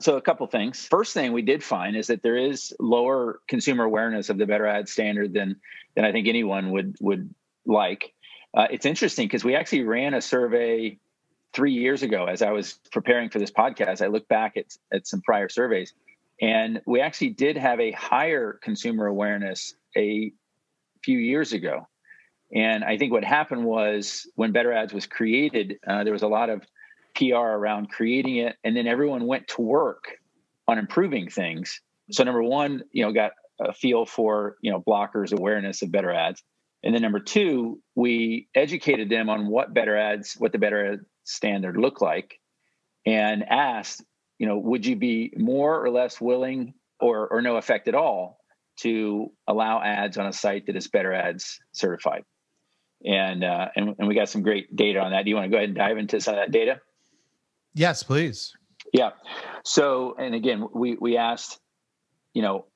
So 0.00 0.16
a 0.16 0.22
couple 0.22 0.46
things. 0.46 0.86
First 0.86 1.12
thing 1.12 1.32
we 1.32 1.42
did 1.42 1.62
find 1.62 1.94
is 1.94 2.06
that 2.06 2.22
there 2.22 2.36
is 2.36 2.74
lower 2.80 3.40
consumer 3.48 3.84
awareness 3.84 4.30
of 4.30 4.38
the 4.38 4.46
better 4.46 4.66
ad 4.66 4.88
standard 4.88 5.34
than 5.34 5.56
than 5.94 6.04
I 6.04 6.12
think 6.12 6.26
anyone 6.26 6.70
would 6.70 6.96
would 7.00 7.34
like. 7.66 8.12
Uh, 8.54 8.66
it's 8.70 8.86
interesting 8.86 9.26
because 9.26 9.44
we 9.44 9.54
actually 9.54 9.82
ran 9.82 10.14
a 10.14 10.20
survey 10.20 10.98
three 11.52 11.72
years 11.72 12.02
ago 12.02 12.26
as 12.26 12.42
I 12.42 12.50
was 12.52 12.78
preparing 12.90 13.28
for 13.28 13.38
this 13.38 13.50
podcast. 13.50 14.02
I 14.02 14.08
looked 14.08 14.28
back 14.28 14.56
at 14.56 14.66
at 14.92 15.06
some 15.06 15.20
prior 15.20 15.48
surveys, 15.48 15.92
and 16.40 16.80
we 16.86 17.00
actually 17.00 17.30
did 17.30 17.56
have 17.56 17.78
a 17.78 17.92
higher 17.92 18.54
consumer 18.54 19.06
awareness 19.06 19.74
a 19.96 20.32
few 21.04 21.18
years 21.18 21.52
ago. 21.52 21.86
And 22.54 22.82
I 22.82 22.98
think 22.98 23.12
what 23.12 23.24
happened 23.24 23.64
was 23.64 24.28
when 24.34 24.52
Better 24.52 24.72
Ads 24.72 24.92
was 24.92 25.06
created, 25.06 25.78
uh, 25.86 26.04
there 26.04 26.12
was 26.12 26.22
a 26.22 26.28
lot 26.28 26.50
of 26.50 26.66
PR 27.14 27.36
around 27.36 27.90
creating 27.90 28.36
it, 28.36 28.56
and 28.64 28.76
then 28.76 28.86
everyone 28.86 29.26
went 29.26 29.48
to 29.48 29.62
work 29.62 30.16
on 30.66 30.78
improving 30.78 31.28
things. 31.28 31.80
So 32.10 32.24
number 32.24 32.42
one, 32.42 32.82
you 32.92 33.04
know, 33.04 33.12
got 33.12 33.32
a 33.60 33.72
feel 33.72 34.06
for 34.06 34.56
you 34.62 34.70
know 34.70 34.80
blockers 34.80 35.32
awareness 35.32 35.82
of 35.82 35.92
Better 35.92 36.12
Ads, 36.12 36.42
and 36.82 36.94
then 36.94 37.02
number 37.02 37.20
two, 37.20 37.80
we 37.94 38.48
educated 38.54 39.10
them 39.10 39.28
on 39.28 39.46
what 39.46 39.74
Better 39.74 39.96
Ads, 39.96 40.34
what 40.38 40.52
the 40.52 40.58
Better 40.58 40.94
Ad 40.94 41.00
standard 41.24 41.76
looked 41.76 42.00
like, 42.00 42.40
and 43.06 43.44
asked, 43.48 44.02
you 44.38 44.46
know, 44.46 44.58
would 44.58 44.86
you 44.86 44.96
be 44.96 45.32
more 45.36 45.84
or 45.84 45.90
less 45.90 46.20
willing, 46.20 46.74
or 46.98 47.28
or 47.28 47.42
no 47.42 47.56
effect 47.56 47.86
at 47.86 47.94
all, 47.94 48.40
to 48.78 49.30
allow 49.46 49.82
ads 49.82 50.16
on 50.16 50.26
a 50.26 50.32
site 50.32 50.66
that 50.66 50.76
is 50.76 50.88
Better 50.88 51.12
Ads 51.12 51.60
certified? 51.72 52.24
And 53.04 53.44
uh, 53.44 53.68
and 53.76 53.94
and 53.98 54.08
we 54.08 54.14
got 54.14 54.28
some 54.28 54.42
great 54.42 54.74
data 54.74 55.00
on 55.00 55.12
that. 55.12 55.24
Do 55.24 55.30
you 55.30 55.36
want 55.36 55.46
to 55.46 55.50
go 55.50 55.56
ahead 55.56 55.70
and 55.70 55.78
dive 55.78 55.98
into 55.98 56.20
some 56.20 56.34
of 56.34 56.40
that 56.40 56.50
data? 56.50 56.80
Yes, 57.74 58.02
please. 58.02 58.52
Yeah. 58.92 59.10
So, 59.64 60.16
and 60.18 60.34
again, 60.34 60.66
we 60.74 60.96
we 61.00 61.16
asked, 61.16 61.58
you 62.34 62.42
know, 62.42 62.66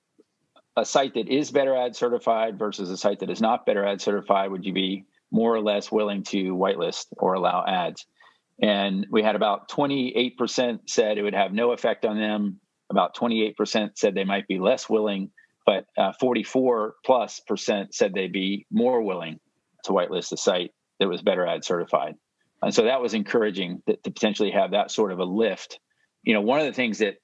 a 0.77 0.85
site 0.85 1.15
that 1.15 1.29
is 1.29 1.51
better 1.51 1.77
ad 1.77 1.97
certified 1.97 2.59
versus 2.59 2.91
a 2.91 2.97
site 2.97 3.21
that 3.21 3.31
is 3.31 3.41
not 3.41 3.67
better 3.67 3.87
ad 3.87 4.01
certified, 4.01 4.51
would 4.51 4.65
you 4.65 4.73
be 4.73 5.05
more 5.31 5.55
or 5.55 5.61
less 5.61 5.91
willing 5.91 6.23
to 6.23 6.55
whitelist 6.55 7.07
or 7.17 7.35
allow 7.35 7.65
ads? 7.67 8.07
And 8.63 9.07
we 9.11 9.23
had 9.23 9.35
about 9.35 9.69
28% 9.69 10.81
said 10.87 11.19
it 11.19 11.23
would 11.23 11.35
have 11.35 11.53
no 11.53 11.73
effect 11.73 12.05
on 12.05 12.19
them. 12.19 12.61
About 12.89 13.17
28% 13.17 13.91
said 13.97 14.15
they 14.15 14.25
might 14.25 14.47
be 14.47 14.61
less 14.61 14.89
willing, 14.89 15.31
but 15.67 15.87
uh, 15.99 16.13
44 16.21 16.95
plus 17.05 17.41
percent 17.41 17.95
said 17.95 18.15
they'd 18.15 18.33
be 18.33 18.67
more 18.71 19.03
willing 19.03 19.41
to 19.85 19.93
whitelist 19.93 20.33
a 20.33 20.37
site 20.37 20.73
that 21.01 21.09
was 21.09 21.23
better 21.23 21.47
ad 21.47 21.65
certified. 21.65 22.15
And 22.63 22.75
so 22.75 22.85
that 22.85 23.01
was 23.01 23.15
encouraging 23.15 23.83
to, 23.87 23.97
to 23.97 24.11
potentially 24.11 24.51
have 24.51 24.73
that 24.73 24.91
sort 24.91 25.13
of 25.13 25.19
a 25.19 25.25
lift. 25.25 25.79
You 26.23 26.35
know, 26.35 26.41
one 26.41 26.61
of 26.61 26.67
the 26.67 26.73
things 26.73 26.99
that 26.99 27.17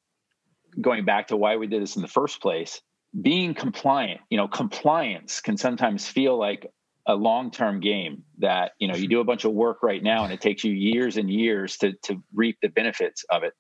going 0.81 1.05
back 1.05 1.29
to 1.29 1.37
why 1.37 1.57
we 1.57 1.67
did 1.67 1.83
this 1.83 1.97
in 1.97 2.03
the 2.03 2.09
first 2.09 2.41
place 2.41 2.81
being 3.19 3.55
compliant 3.55 4.21
you 4.31 4.37
know 4.37 4.47
compliance 4.47 5.41
can 5.41 5.57
sometimes 5.57 6.07
feel 6.07 6.39
like 6.39 6.71
a 7.07 7.15
long-term 7.15 7.81
game 7.81 8.23
that 8.39 8.73
you 8.79 8.87
know 8.87 8.95
you 8.95 9.09
do 9.09 9.21
a 9.21 9.25
bunch 9.25 9.45
of 9.45 9.53
work 9.53 9.83
right 9.83 10.03
now 10.03 10.23
and 10.23 10.33
it 10.33 10.41
takes 10.41 10.63
you 10.63 10.73
years 10.73 11.17
and 11.17 11.31
years 11.31 11.77
to 11.77 11.93
to 12.05 12.23
reap 12.35 12.59
the 12.63 12.69
benefits 12.69 13.25
of 13.31 13.43
it 13.43 13.53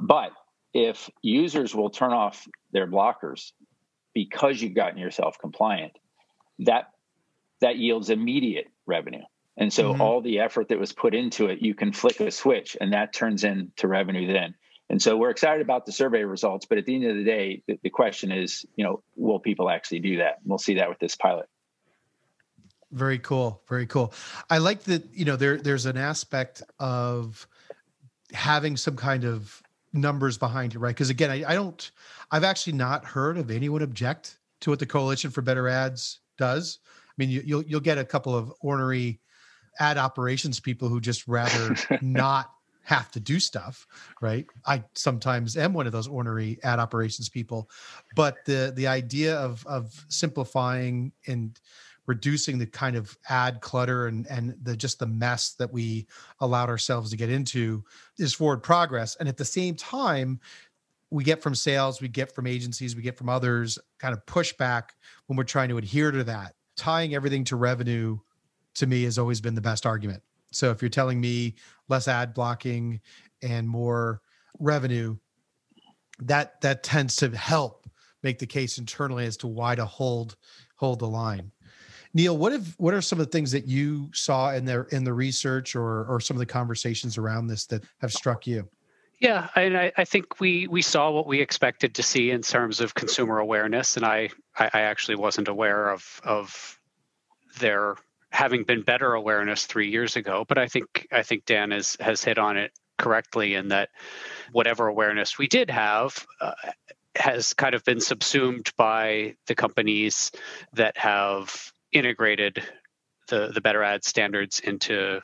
but 0.00 0.32
if 0.74 1.08
users 1.22 1.74
will 1.74 1.88
turn 1.88 2.12
off 2.12 2.46
their 2.72 2.86
blockers 2.86 3.52
because 4.12 4.60
you've 4.60 4.74
gotten 4.74 4.98
yourself 4.98 5.38
compliant 5.40 5.92
that 6.58 6.88
that 7.60 7.76
yields 7.76 8.10
immediate 8.10 8.66
revenue 8.86 9.22
and 9.56 9.72
so 9.72 9.92
mm-hmm. 9.92 10.00
all 10.00 10.20
the 10.20 10.40
effort 10.40 10.68
that 10.68 10.78
was 10.78 10.92
put 10.92 11.14
into 11.14 11.46
it 11.46 11.60
you 11.60 11.74
can 11.74 11.92
flick 11.92 12.20
a 12.20 12.30
switch 12.30 12.76
and 12.80 12.92
that 12.92 13.12
turns 13.12 13.44
into 13.44 13.88
revenue 13.88 14.32
then 14.32 14.54
and 14.90 15.00
so 15.00 15.16
we're 15.16 15.30
excited 15.30 15.62
about 15.62 15.86
the 15.86 15.92
survey 15.92 16.24
results, 16.24 16.66
but 16.66 16.78
at 16.78 16.84
the 16.84 16.94
end 16.94 17.04
of 17.04 17.16
the 17.16 17.24
day, 17.24 17.62
the, 17.66 17.78
the 17.82 17.90
question 17.90 18.30
is, 18.30 18.66
you 18.76 18.84
know, 18.84 19.02
will 19.16 19.38
people 19.38 19.70
actually 19.70 20.00
do 20.00 20.18
that? 20.18 20.38
And 20.40 20.46
we'll 20.46 20.58
see 20.58 20.74
that 20.74 20.88
with 20.88 20.98
this 20.98 21.16
pilot. 21.16 21.48
Very 22.92 23.18
cool. 23.18 23.62
Very 23.68 23.86
cool. 23.86 24.12
I 24.50 24.58
like 24.58 24.84
that, 24.84 25.04
you 25.12 25.24
know, 25.24 25.36
there 25.36 25.56
there's 25.56 25.86
an 25.86 25.96
aspect 25.96 26.62
of 26.78 27.48
having 28.32 28.76
some 28.76 28.94
kind 28.94 29.24
of 29.24 29.62
numbers 29.92 30.38
behind 30.38 30.74
you, 30.74 30.80
right? 30.80 30.94
Because 30.94 31.10
again, 31.10 31.30
I, 31.30 31.44
I 31.44 31.54
don't 31.54 31.90
I've 32.30 32.44
actually 32.44 32.74
not 32.74 33.04
heard 33.04 33.36
of 33.36 33.50
anyone 33.50 33.82
object 33.82 34.38
to 34.60 34.70
what 34.70 34.78
the 34.78 34.86
Coalition 34.86 35.30
for 35.30 35.42
Better 35.42 35.68
Ads 35.68 36.20
does. 36.38 36.78
I 37.14 37.22
mean, 37.22 37.30
you, 37.30 37.42
you'll 37.44 37.62
you'll 37.62 37.80
get 37.80 37.98
a 37.98 38.04
couple 38.04 38.36
of 38.36 38.52
ornery 38.60 39.20
ad 39.78 39.98
operations 39.98 40.60
people 40.60 40.88
who 40.88 41.00
just 41.00 41.26
rather 41.26 41.74
not 42.02 42.50
have 42.82 43.10
to 43.12 43.20
do 43.20 43.40
stuff, 43.40 43.86
right? 44.20 44.46
I 44.66 44.84
sometimes 44.94 45.56
am 45.56 45.72
one 45.72 45.86
of 45.86 45.92
those 45.92 46.06
ornery 46.06 46.58
ad 46.62 46.78
operations 46.78 47.28
people, 47.28 47.70
but 48.14 48.44
the 48.44 48.72
the 48.74 48.86
idea 48.86 49.36
of 49.36 49.66
of 49.66 50.04
simplifying 50.08 51.12
and 51.26 51.58
reducing 52.06 52.58
the 52.58 52.66
kind 52.66 52.96
of 52.96 53.16
ad 53.28 53.60
clutter 53.60 54.06
and 54.06 54.26
and 54.28 54.54
the 54.62 54.76
just 54.76 54.98
the 54.98 55.06
mess 55.06 55.54
that 55.58 55.72
we 55.72 56.06
allowed 56.40 56.68
ourselves 56.68 57.10
to 57.10 57.16
get 57.16 57.30
into 57.30 57.82
is 58.18 58.34
forward 58.34 58.62
progress 58.62 59.16
and 59.16 59.28
at 59.28 59.36
the 59.36 59.44
same 59.44 59.74
time 59.74 60.38
we 61.10 61.24
get 61.24 61.42
from 61.42 61.54
sales 61.54 62.02
we 62.02 62.08
get 62.08 62.34
from 62.34 62.46
agencies 62.46 62.94
we 62.94 63.02
get 63.02 63.16
from 63.16 63.28
others 63.28 63.78
kind 63.98 64.12
of 64.12 64.24
pushback 64.26 64.90
when 65.26 65.36
we're 65.36 65.44
trying 65.44 65.68
to 65.68 65.78
adhere 65.78 66.10
to 66.10 66.24
that 66.24 66.54
tying 66.76 67.14
everything 67.14 67.44
to 67.44 67.56
revenue 67.56 68.18
to 68.74 68.86
me 68.86 69.04
has 69.04 69.18
always 69.18 69.40
been 69.40 69.54
the 69.54 69.60
best 69.60 69.86
argument 69.86 70.22
so 70.54 70.70
if 70.70 70.80
you're 70.80 70.88
telling 70.88 71.20
me 71.20 71.54
less 71.88 72.08
ad 72.08 72.34
blocking 72.34 73.00
and 73.42 73.68
more 73.68 74.20
revenue, 74.58 75.16
that 76.20 76.60
that 76.60 76.82
tends 76.82 77.16
to 77.16 77.36
help 77.36 77.88
make 78.22 78.38
the 78.38 78.46
case 78.46 78.78
internally 78.78 79.26
as 79.26 79.36
to 79.38 79.46
why 79.46 79.74
to 79.74 79.84
hold 79.84 80.36
hold 80.76 81.00
the 81.00 81.08
line. 81.08 81.50
Neal, 82.14 82.38
what 82.38 82.52
have 82.52 82.74
what 82.78 82.94
are 82.94 83.02
some 83.02 83.18
of 83.18 83.26
the 83.26 83.32
things 83.32 83.50
that 83.50 83.66
you 83.66 84.10
saw 84.14 84.52
in 84.52 84.64
there 84.64 84.84
in 84.84 85.02
the 85.02 85.12
research 85.12 85.74
or 85.74 86.04
or 86.06 86.20
some 86.20 86.36
of 86.36 86.38
the 86.38 86.46
conversations 86.46 87.18
around 87.18 87.48
this 87.48 87.66
that 87.66 87.84
have 87.98 88.12
struck 88.12 88.46
you? 88.46 88.68
Yeah, 89.20 89.48
and 89.54 89.76
I, 89.76 89.92
I, 89.96 90.04
think 90.04 90.40
we 90.40 90.66
we 90.66 90.82
saw 90.82 91.10
what 91.10 91.26
we 91.26 91.40
expected 91.40 91.94
to 91.94 92.02
see 92.02 92.30
in 92.30 92.42
terms 92.42 92.80
of 92.80 92.94
consumer 92.94 93.38
awareness, 93.38 93.96
and 93.96 94.04
I 94.04 94.30
I, 94.58 94.80
actually 94.80 95.16
wasn't 95.16 95.48
aware 95.48 95.90
of 95.90 96.20
of 96.24 96.78
their 97.58 97.96
having 98.30 98.64
been 98.64 98.82
better 98.82 99.14
awareness 99.14 99.66
three 99.66 99.90
years 99.90 100.16
ago. 100.16 100.44
But 100.46 100.58
I 100.58 100.66
think 100.66 101.06
I 101.12 101.22
think 101.22 101.44
Dan 101.44 101.70
has 101.70 101.96
has 102.00 102.24
hit 102.24 102.38
on 102.38 102.56
it 102.56 102.72
correctly 102.98 103.54
in 103.54 103.68
that 103.68 103.90
whatever 104.52 104.88
awareness 104.88 105.38
we 105.38 105.46
did 105.46 105.70
have 105.70 106.26
uh, 106.40 106.52
has 107.16 107.54
kind 107.54 107.74
of 107.74 107.84
been 107.84 108.00
subsumed 108.00 108.72
by 108.76 109.36
the 109.46 109.54
companies 109.54 110.32
that 110.72 110.96
have 110.96 111.72
integrated 111.92 112.62
the 113.28 113.52
the 113.54 113.60
better 113.60 113.82
ad 113.82 114.04
standards 114.04 114.60
into 114.60 115.20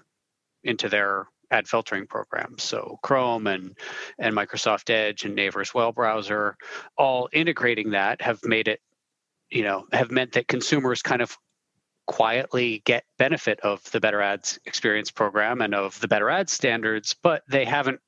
into 0.62 0.88
their 0.88 1.26
ad 1.50 1.68
filtering 1.68 2.06
programs. 2.06 2.62
So 2.62 2.98
Chrome 3.02 3.46
and 3.46 3.76
and 4.18 4.34
Microsoft 4.34 4.90
Edge 4.90 5.24
and 5.24 5.34
Naver's 5.34 5.74
web 5.74 5.94
browser, 5.94 6.56
all 6.96 7.28
integrating 7.32 7.90
that 7.90 8.22
have 8.22 8.44
made 8.44 8.68
it, 8.68 8.80
you 9.50 9.62
know, 9.62 9.86
have 9.92 10.10
meant 10.10 10.32
that 10.32 10.48
consumers 10.48 11.02
kind 11.02 11.22
of 11.22 11.36
quietly 12.10 12.82
get 12.84 13.04
benefit 13.18 13.60
of 13.60 13.88
the 13.92 14.00
better 14.00 14.20
ads 14.20 14.58
experience 14.64 15.12
program 15.12 15.60
and 15.60 15.76
of 15.76 16.00
the 16.00 16.08
better 16.08 16.28
Ads 16.28 16.52
standards 16.52 17.14
but 17.22 17.44
they 17.48 17.64
haven't 17.64 18.00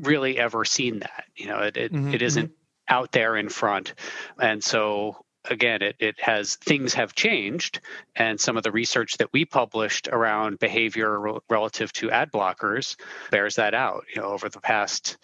really 0.00 0.36
ever 0.36 0.64
seen 0.64 0.98
that 0.98 1.24
you 1.36 1.46
know 1.46 1.60
it, 1.60 1.76
it, 1.76 1.92
mm-hmm, 1.92 2.12
it 2.12 2.22
isn't 2.22 2.46
mm-hmm. 2.46 2.94
out 2.94 3.12
there 3.12 3.36
in 3.36 3.48
front 3.48 3.94
and 4.40 4.64
so 4.64 5.23
again 5.50 5.82
it, 5.82 5.96
it 5.98 6.20
has 6.20 6.56
things 6.56 6.94
have 6.94 7.14
changed 7.14 7.80
and 8.16 8.40
some 8.40 8.56
of 8.56 8.62
the 8.62 8.72
research 8.72 9.16
that 9.18 9.32
we 9.32 9.44
published 9.44 10.08
around 10.08 10.58
behavior 10.58 11.18
re- 11.18 11.38
relative 11.50 11.92
to 11.92 12.10
ad 12.10 12.30
blockers 12.32 12.96
bears 13.30 13.56
that 13.56 13.74
out. 13.74 14.04
You 14.14 14.22
know 14.22 14.28
over 14.28 14.48
the 14.48 14.60
past 14.60 15.18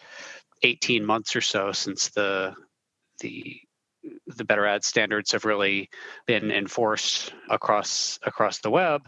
18 0.62 1.04
months 1.04 1.34
or 1.34 1.40
so 1.40 1.72
since 1.72 2.08
the 2.08 2.54
the 3.20 3.60
the 4.26 4.44
better 4.44 4.66
ad 4.66 4.84
standards 4.84 5.32
have 5.32 5.44
really 5.44 5.90
been 6.26 6.50
enforced 6.50 7.34
across 7.50 8.18
across 8.22 8.60
the 8.60 8.70
web 8.70 9.02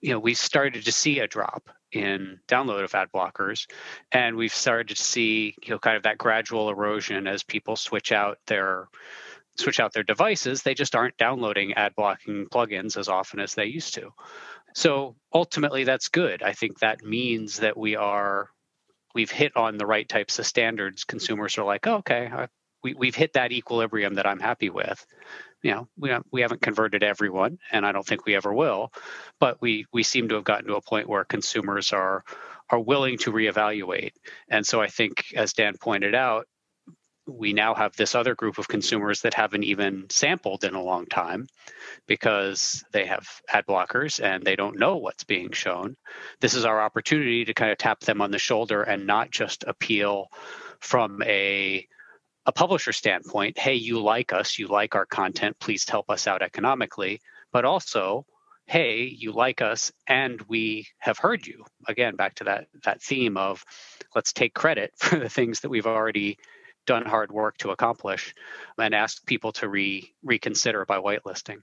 you 0.00 0.10
know 0.10 0.18
we 0.18 0.34
started 0.34 0.84
to 0.84 0.92
see 0.92 1.20
a 1.20 1.26
drop 1.26 1.68
in 1.92 2.38
download 2.48 2.84
of 2.84 2.94
ad 2.94 3.08
blockers 3.14 3.66
and 4.12 4.36
we've 4.36 4.54
started 4.54 4.88
to 4.88 5.02
see 5.02 5.54
you 5.62 5.70
know 5.70 5.78
kind 5.78 5.96
of 5.96 6.02
that 6.02 6.18
gradual 6.18 6.68
erosion 6.68 7.26
as 7.26 7.42
people 7.42 7.76
switch 7.76 8.12
out 8.12 8.38
their 8.46 8.88
switch 9.58 9.80
out 9.80 9.92
their 9.92 10.02
devices 10.02 10.62
they 10.62 10.74
just 10.74 10.94
aren't 10.94 11.16
downloading 11.16 11.74
ad 11.74 11.94
blocking 11.96 12.46
plugins 12.46 12.96
as 12.96 13.08
often 13.08 13.40
as 13.40 13.54
they 13.54 13.66
used 13.66 13.94
to 13.94 14.10
so 14.74 15.16
ultimately 15.32 15.84
that's 15.84 16.08
good 16.08 16.42
i 16.42 16.52
think 16.52 16.78
that 16.78 17.02
means 17.02 17.60
that 17.60 17.76
we 17.76 17.96
are 17.96 18.50
we've 19.14 19.30
hit 19.30 19.56
on 19.56 19.78
the 19.78 19.86
right 19.86 20.08
types 20.08 20.38
of 20.38 20.46
standards 20.46 21.04
consumers 21.04 21.58
are 21.58 21.64
like 21.64 21.86
oh, 21.86 21.96
okay 21.96 22.30
we, 22.86 22.94
we've 22.94 23.16
hit 23.16 23.32
that 23.32 23.50
equilibrium 23.50 24.14
that 24.14 24.26
I'm 24.26 24.38
happy 24.38 24.70
with. 24.70 25.04
You 25.60 25.72
know, 25.72 25.88
we 25.98 26.12
we 26.30 26.42
haven't 26.42 26.62
converted 26.62 27.02
everyone, 27.02 27.58
and 27.72 27.84
I 27.84 27.90
don't 27.90 28.06
think 28.06 28.24
we 28.24 28.36
ever 28.36 28.54
will, 28.54 28.92
but 29.40 29.60
we 29.60 29.86
we 29.92 30.04
seem 30.04 30.28
to 30.28 30.36
have 30.36 30.44
gotten 30.44 30.68
to 30.68 30.76
a 30.76 30.80
point 30.80 31.08
where 31.08 31.24
consumers 31.24 31.92
are 31.92 32.22
are 32.70 32.78
willing 32.78 33.18
to 33.18 33.32
reevaluate. 33.32 34.12
And 34.48 34.64
so 34.64 34.80
I 34.80 34.86
think, 34.86 35.24
as 35.34 35.52
Dan 35.52 35.74
pointed 35.80 36.14
out, 36.14 36.46
we 37.26 37.52
now 37.52 37.74
have 37.74 37.96
this 37.96 38.14
other 38.14 38.34
group 38.34 38.58
of 38.58 38.68
consumers 38.68 39.22
that 39.22 39.34
haven't 39.34 39.64
even 39.64 40.06
sampled 40.10 40.64
in 40.64 40.74
a 40.74 40.82
long 40.82 41.06
time 41.06 41.46
because 42.06 42.84
they 42.92 43.06
have 43.06 43.26
ad 43.48 43.66
blockers 43.66 44.22
and 44.22 44.44
they 44.44 44.56
don't 44.56 44.78
know 44.78 44.96
what's 44.96 45.24
being 45.24 45.50
shown. 45.50 45.96
This 46.40 46.54
is 46.54 46.64
our 46.64 46.80
opportunity 46.80 47.44
to 47.44 47.54
kind 47.54 47.72
of 47.72 47.78
tap 47.78 48.00
them 48.00 48.20
on 48.20 48.30
the 48.30 48.38
shoulder 48.38 48.82
and 48.82 49.06
not 49.06 49.30
just 49.30 49.64
appeal 49.66 50.28
from 50.80 51.22
a 51.22 51.86
a 52.48 52.52
publisher 52.52 52.92
standpoint, 52.92 53.58
hey, 53.58 53.74
you 53.74 54.00
like 54.00 54.32
us, 54.32 54.56
you 54.56 54.68
like 54.68 54.94
our 54.94 55.04
content, 55.04 55.58
please 55.58 55.88
help 55.88 56.08
us 56.08 56.28
out 56.28 56.42
economically. 56.42 57.20
But 57.52 57.64
also, 57.64 58.24
hey, 58.66 59.02
you 59.02 59.32
like 59.32 59.60
us 59.60 59.90
and 60.06 60.40
we 60.42 60.86
have 60.98 61.18
heard 61.18 61.44
you. 61.44 61.64
Again, 61.88 62.14
back 62.14 62.36
to 62.36 62.44
that 62.44 62.66
that 62.84 63.02
theme 63.02 63.36
of 63.36 63.64
let's 64.14 64.32
take 64.32 64.54
credit 64.54 64.92
for 64.96 65.18
the 65.18 65.28
things 65.28 65.60
that 65.60 65.70
we've 65.70 65.86
already 65.86 66.38
done 66.86 67.04
hard 67.04 67.32
work 67.32 67.56
to 67.58 67.70
accomplish 67.70 68.34
and 68.78 68.94
ask 68.94 69.24
people 69.26 69.52
to 69.52 69.68
re 69.68 70.12
reconsider 70.22 70.84
by 70.84 70.98
whitelisting. 70.98 71.58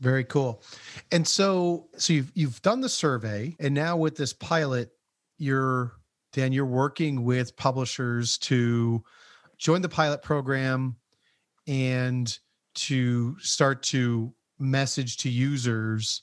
Very 0.00 0.24
cool. 0.24 0.62
And 1.10 1.26
so 1.26 1.88
so 1.96 2.12
you've 2.12 2.32
you've 2.34 2.62
done 2.62 2.80
the 2.80 2.88
survey 2.88 3.56
and 3.60 3.74
now 3.74 3.96
with 3.96 4.16
this 4.16 4.32
pilot, 4.32 4.90
you're 5.38 5.92
Dan, 6.32 6.52
you're 6.52 6.64
working 6.64 7.24
with 7.24 7.56
publishers 7.56 8.38
to 8.38 9.04
join 9.58 9.82
the 9.82 9.88
pilot 9.88 10.22
program 10.22 10.96
and 11.66 12.38
to 12.74 13.38
start 13.38 13.82
to 13.82 14.32
message 14.58 15.18
to 15.18 15.28
users 15.28 16.22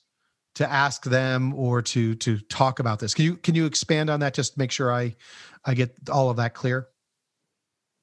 to 0.56 0.70
ask 0.70 1.04
them 1.04 1.54
or 1.54 1.82
to 1.82 2.16
to 2.16 2.40
talk 2.40 2.80
about 2.80 3.00
this. 3.00 3.14
Can 3.14 3.26
you 3.26 3.38
can 3.38 3.56
you 3.56 3.66
expand 3.66 4.10
on 4.10 4.20
that 4.22 4.34
just 4.34 4.54
to 4.54 4.60
make 4.60 4.72
sure 4.72 4.92
I 4.92 5.16
I 5.64 5.74
get 5.74 5.96
all 6.10 6.30
of 6.30 6.38
that 6.38 6.54
clear? 6.54 6.88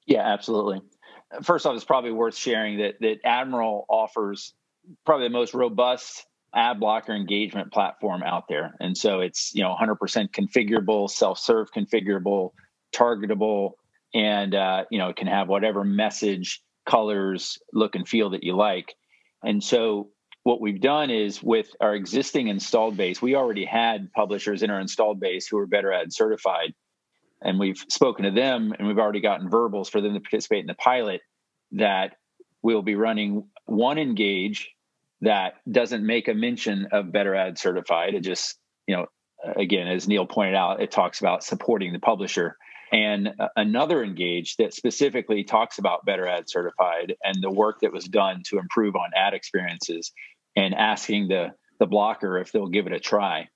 Yeah, 0.07 0.21
absolutely. 0.21 0.81
First 1.43 1.65
off, 1.65 1.75
it's 1.75 1.85
probably 1.85 2.11
worth 2.11 2.35
sharing 2.35 2.79
that 2.79 2.95
that 3.01 3.17
Admiral 3.23 3.85
offers 3.89 4.53
probably 5.05 5.27
the 5.27 5.33
most 5.33 5.53
robust 5.53 6.25
ad 6.55 6.79
blocker 6.79 7.13
engagement 7.13 7.71
platform 7.71 8.23
out 8.23 8.47
there. 8.47 8.73
And 8.79 8.97
so 8.97 9.19
it's, 9.19 9.53
you 9.53 9.61
know, 9.61 9.75
100% 9.79 10.31
configurable, 10.31 11.09
self-serve 11.09 11.71
configurable, 11.71 12.51
targetable, 12.95 13.73
and, 14.13 14.55
uh, 14.55 14.85
you 14.89 14.97
know, 14.97 15.09
it 15.09 15.17
can 15.17 15.27
have 15.27 15.49
whatever 15.49 15.83
message, 15.83 16.63
colors, 16.85 17.59
look 17.73 17.95
and 17.95 18.07
feel 18.07 18.29
that 18.29 18.43
you 18.43 18.55
like. 18.55 18.95
And 19.43 19.61
so 19.61 20.09
what 20.43 20.61
we've 20.61 20.79
done 20.79 21.09
is 21.09 21.43
with 21.43 21.69
our 21.81 21.93
existing 21.93 22.47
installed 22.47 22.95
base, 22.95 23.21
we 23.21 23.35
already 23.35 23.65
had 23.65 24.11
publishers 24.13 24.63
in 24.63 24.69
our 24.69 24.79
installed 24.79 25.19
base 25.19 25.47
who 25.47 25.57
were 25.57 25.67
better 25.67 25.91
ad 25.91 26.13
certified. 26.13 26.73
And 27.41 27.59
we've 27.59 27.83
spoken 27.89 28.25
to 28.25 28.31
them 28.31 28.73
and 28.77 28.87
we've 28.87 28.97
already 28.97 29.21
gotten 29.21 29.49
verbals 29.49 29.89
for 29.89 30.01
them 30.01 30.13
to 30.13 30.19
participate 30.19 30.61
in 30.61 30.67
the 30.67 30.73
pilot 30.73 31.21
that 31.73 32.15
we'll 32.61 32.81
be 32.81 32.95
running 32.95 33.47
one 33.65 33.97
engage 33.97 34.69
that 35.21 35.55
doesn't 35.69 36.05
make 36.05 36.27
a 36.27 36.33
mention 36.33 36.87
of 36.91 37.11
better 37.11 37.35
ad 37.35 37.57
certified. 37.57 38.13
It 38.13 38.21
just 38.21 38.57
you 38.87 38.95
know 38.95 39.05
again 39.55 39.87
as 39.87 40.07
neal 40.07 40.25
pointed 40.25 40.55
out 40.55 40.81
it 40.81 40.91
talks 40.91 41.19
about 41.19 41.43
supporting 41.43 41.93
the 41.93 41.99
publisher. 41.99 42.57
And 42.91 43.33
another 43.57 44.01
engage 44.01 44.55
that 44.57 44.73
specifically 44.73 45.43
talks 45.43 45.77
about 45.77 46.05
better 46.05 46.25
ad 46.25 46.45
certified 46.47 47.15
and 47.21 47.35
the 47.41 47.51
work 47.51 47.81
that 47.81 47.91
was 47.91 48.05
done 48.05 48.43
to 48.47 48.59
improve 48.59 48.95
on 48.95 49.09
ad 49.15 49.33
experiences 49.33 50.11
and 50.55 50.73
asking 50.73 51.27
the 51.27 51.51
the 51.79 51.85
blocker 51.85 52.39
if 52.39 52.51
they'll 52.51 52.67
give 52.67 52.87
it 52.87 52.93
a 52.93 52.99
try 52.99 53.49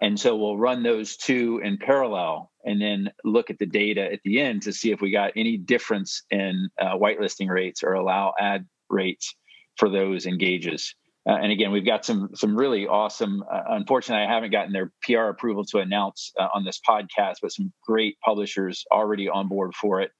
and 0.00 0.18
so 0.18 0.36
we'll 0.36 0.56
run 0.56 0.82
those 0.82 1.16
two 1.16 1.60
in 1.62 1.76
parallel 1.76 2.50
and 2.64 2.80
then 2.80 3.10
look 3.24 3.50
at 3.50 3.58
the 3.58 3.66
data 3.66 4.12
at 4.12 4.20
the 4.24 4.40
end 4.40 4.62
to 4.62 4.72
see 4.72 4.90
if 4.90 5.00
we 5.00 5.10
got 5.10 5.32
any 5.36 5.58
difference 5.58 6.22
in 6.30 6.70
uh, 6.80 6.96
whitelisting 6.96 7.48
rates 7.48 7.82
or 7.82 7.92
allow 7.92 8.32
ad 8.38 8.66
rates 8.88 9.34
for 9.76 9.90
those 9.90 10.26
engages. 10.26 10.94
Uh, 11.28 11.34
and 11.34 11.52
again, 11.52 11.70
we've 11.70 11.84
got 11.84 12.04
some 12.04 12.30
some 12.34 12.56
really 12.56 12.86
awesome. 12.86 13.42
Uh, 13.42 13.60
unfortunately, 13.68 14.24
I 14.24 14.32
haven't 14.32 14.52
gotten 14.52 14.72
their 14.72 14.90
PR 15.02 15.28
approval 15.28 15.64
to 15.66 15.78
announce 15.78 16.32
uh, 16.40 16.48
on 16.54 16.64
this 16.64 16.80
podcast, 16.86 17.36
but 17.42 17.52
some 17.52 17.72
great 17.86 18.18
publishers 18.20 18.86
already 18.90 19.28
on 19.28 19.48
board 19.48 19.74
for 19.74 20.00
it. 20.00 20.12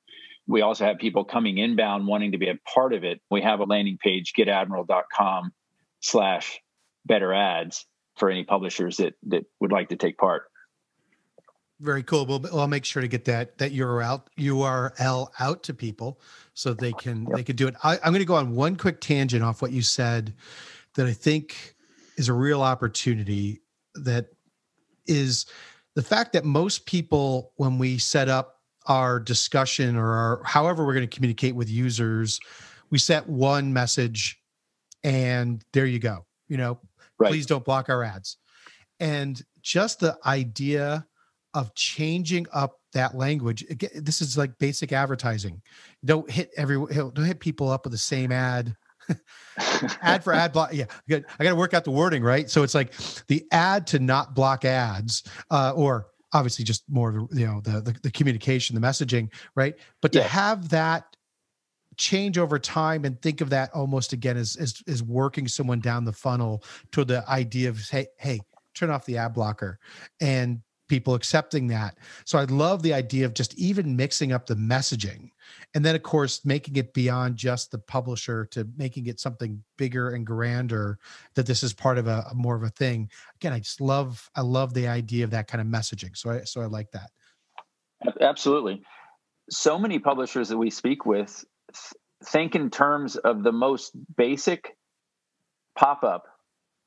We 0.46 0.60
also 0.60 0.84
have 0.84 0.98
people 0.98 1.24
coming 1.24 1.56
inbound 1.56 2.06
wanting 2.06 2.32
to 2.32 2.38
be 2.38 2.48
a 2.48 2.58
part 2.74 2.92
of 2.92 3.04
it. 3.04 3.20
We 3.30 3.40
have 3.40 3.60
a 3.60 3.64
landing 3.64 3.98
page, 4.02 4.34
getadmiral.com 4.36 5.52
slash 6.00 6.60
better 7.06 7.32
ads 7.32 7.86
for 8.20 8.30
any 8.30 8.44
publishers 8.44 8.98
that 8.98 9.14
that 9.26 9.46
would 9.58 9.72
like 9.72 9.88
to 9.88 9.96
take 9.96 10.16
part. 10.18 10.44
Very 11.80 12.02
cool. 12.02 12.26
Well, 12.26 12.46
I'll 12.52 12.68
make 12.68 12.84
sure 12.84 13.00
to 13.00 13.08
get 13.08 13.24
that 13.24 13.58
that 13.58 13.72
URL 13.72 14.22
URL 14.38 15.28
out 15.40 15.62
to 15.64 15.74
people 15.74 16.20
so 16.54 16.74
they 16.74 16.92
can 16.92 17.22
yep. 17.22 17.36
they 17.36 17.42
can 17.42 17.56
do 17.56 17.66
it. 17.66 17.74
I, 17.82 17.94
I'm 17.96 18.12
going 18.12 18.20
to 18.20 18.26
go 18.26 18.36
on 18.36 18.54
one 18.54 18.76
quick 18.76 19.00
tangent 19.00 19.42
off 19.42 19.62
what 19.62 19.72
you 19.72 19.82
said 19.82 20.34
that 20.94 21.06
I 21.06 21.12
think 21.12 21.74
is 22.16 22.28
a 22.28 22.34
real 22.34 22.62
opportunity. 22.62 23.62
That 23.94 24.26
is 25.06 25.46
the 25.94 26.02
fact 26.02 26.34
that 26.34 26.44
most 26.44 26.84
people, 26.84 27.52
when 27.56 27.78
we 27.78 27.96
set 27.96 28.28
up 28.28 28.60
our 28.86 29.18
discussion 29.18 29.96
or 29.96 30.12
our 30.12 30.42
however 30.44 30.84
we're 30.84 30.94
going 30.94 31.08
to 31.08 31.14
communicate 31.14 31.54
with 31.54 31.70
users, 31.70 32.38
we 32.90 32.98
set 32.98 33.26
one 33.26 33.72
message, 33.72 34.38
and 35.02 35.64
there 35.72 35.86
you 35.86 35.98
go. 35.98 36.26
You 36.48 36.58
know, 36.58 36.80
right. 37.20 37.30
please 37.30 37.46
don't 37.46 37.64
block 37.64 37.88
our 37.88 38.02
ads, 38.02 38.38
and 38.98 39.40
just 39.62 40.00
the 40.00 40.18
idea 40.24 41.06
of 41.54 41.74
changing 41.74 42.46
up 42.52 42.76
that 42.92 43.16
language 43.16 43.64
again 43.70 43.90
this 43.94 44.20
is 44.20 44.36
like 44.36 44.56
basic 44.58 44.92
advertising. 44.92 45.60
Don't 46.04 46.30
hit 46.30 46.50
every 46.56 46.76
don't 46.76 47.24
hit 47.24 47.40
people 47.40 47.70
up 47.70 47.84
with 47.84 47.92
the 47.92 47.98
same 47.98 48.32
ad. 48.32 48.74
Ad 50.02 50.22
for 50.22 50.32
ad 50.32 50.52
block 50.52 50.70
yeah 50.72 50.84
i 50.88 51.10
got, 51.10 51.22
I 51.40 51.42
got 51.42 51.50
to 51.50 51.56
work 51.56 51.74
out 51.74 51.82
the 51.84 51.90
wording 51.90 52.22
right? 52.22 52.48
So 52.48 52.62
it's 52.62 52.74
like 52.76 52.92
the 53.26 53.44
ad 53.50 53.86
to 53.88 53.98
not 53.98 54.34
block 54.34 54.64
ads 54.64 55.24
uh, 55.50 55.72
or 55.74 56.06
obviously 56.32 56.64
just 56.64 56.84
more 56.88 57.08
of 57.08 57.28
you 57.36 57.46
know 57.46 57.60
the, 57.64 57.80
the, 57.80 57.96
the 58.02 58.10
communication 58.10 58.80
the 58.80 58.86
messaging 58.86 59.32
right? 59.56 59.74
But 60.00 60.12
to 60.12 60.22
have 60.22 60.68
that 60.68 61.04
change 62.00 62.38
over 62.38 62.58
time 62.58 63.04
and 63.04 63.20
think 63.20 63.42
of 63.42 63.50
that 63.50 63.70
almost 63.74 64.14
again 64.14 64.38
as, 64.38 64.56
as 64.56 64.82
as 64.88 65.02
working 65.02 65.46
someone 65.46 65.80
down 65.80 66.04
the 66.04 66.12
funnel 66.12 66.64
to 66.90 67.04
the 67.04 67.28
idea 67.28 67.68
of 67.68 67.78
hey 67.90 68.06
hey 68.18 68.40
turn 68.74 68.90
off 68.90 69.04
the 69.04 69.18
ad 69.18 69.34
blocker 69.34 69.78
and 70.20 70.62
people 70.88 71.14
accepting 71.14 71.68
that. 71.68 71.96
So 72.24 72.36
I 72.36 72.44
love 72.44 72.82
the 72.82 72.92
idea 72.92 73.24
of 73.24 73.32
just 73.32 73.54
even 73.54 73.94
mixing 73.94 74.32
up 74.32 74.46
the 74.46 74.56
messaging. 74.56 75.30
And 75.74 75.84
then, 75.84 75.94
of 75.94 76.02
course, 76.02 76.44
making 76.44 76.74
it 76.76 76.92
beyond 76.92 77.36
just 77.36 77.70
the 77.70 77.78
publisher 77.78 78.44
to 78.46 78.66
making 78.76 79.06
it 79.06 79.20
something 79.20 79.62
bigger 79.78 80.10
and 80.10 80.26
grander 80.26 80.98
that 81.36 81.46
this 81.46 81.62
is 81.62 81.72
part 81.72 81.96
of 81.96 82.08
a, 82.08 82.26
a 82.30 82.34
more 82.34 82.56
of 82.56 82.64
a 82.64 82.70
thing. 82.70 83.08
Again, 83.36 83.52
I 83.52 83.60
just 83.60 83.80
love, 83.80 84.28
I 84.34 84.40
love 84.40 84.74
the 84.74 84.88
idea 84.88 85.22
of 85.22 85.30
that 85.30 85.46
kind 85.46 85.60
of 85.60 85.68
messaging. 85.68 86.16
So 86.16 86.30
I, 86.30 86.40
so 86.40 86.60
I 86.60 86.66
like 86.66 86.90
that. 86.90 87.10
Absolutely. 88.20 88.82
So 89.48 89.78
many 89.78 90.00
publishers 90.00 90.48
that 90.48 90.58
we 90.58 90.70
speak 90.70 91.06
with 91.06 91.44
think 92.24 92.54
in 92.54 92.70
terms 92.70 93.16
of 93.16 93.42
the 93.42 93.52
most 93.52 93.92
basic 94.16 94.76
pop 95.74 96.04
up 96.04 96.26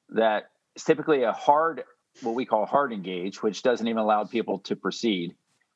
that 0.09 0.51
is 0.75 0.83
typically 0.83 1.23
a 1.23 1.31
hard 1.31 1.83
what 2.21 2.35
we 2.35 2.45
call 2.45 2.65
hard 2.65 2.93
engage, 2.93 3.41
which 3.41 3.63
doesn't 3.63 3.87
even 3.87 3.97
allow 3.97 4.23
people 4.23 4.59
to 4.59 4.75
proceed. 4.75 5.35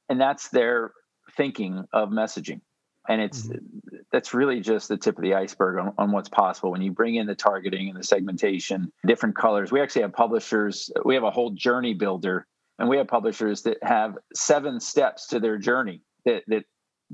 And 0.10 0.22
that's 0.22 0.50
their 0.50 0.92
thinking 1.36 1.86
of 1.92 2.10
messaging. 2.10 2.62
And 3.10 3.22
it's 3.22 3.48
mm-hmm. 3.48 3.98
that's 4.12 4.34
really 4.34 4.60
just 4.60 4.90
the 4.90 4.98
tip 4.98 5.18
of 5.18 5.24
the 5.24 5.34
iceberg 5.34 5.80
on, 5.80 5.94
on 5.98 6.12
what's 6.12 6.30
possible 6.30 6.72
when 6.72 6.82
you 6.82 6.92
bring 6.92 7.16
in 7.16 7.26
the 7.26 7.36
targeting 7.36 7.90
and 7.90 7.98
the 7.98 8.04
segmentation, 8.04 8.92
different 9.06 9.36
colors. 9.36 9.72
We 9.72 9.82
actually 9.82 10.02
have 10.04 10.14
publishers, 10.14 10.92
we 11.06 11.16
have 11.16 11.24
a 11.24 11.32
whole 11.32 11.52
journey 11.52 11.94
builder, 11.94 12.46
and 12.78 12.90
we 12.90 12.98
have 12.98 13.08
publishers 13.08 13.64
that 13.64 13.78
have 13.82 14.18
seven 14.36 14.80
steps 14.80 15.28
to 15.28 15.40
their 15.40 15.58
journey 15.58 16.02
that, 16.26 16.44
that 16.48 16.66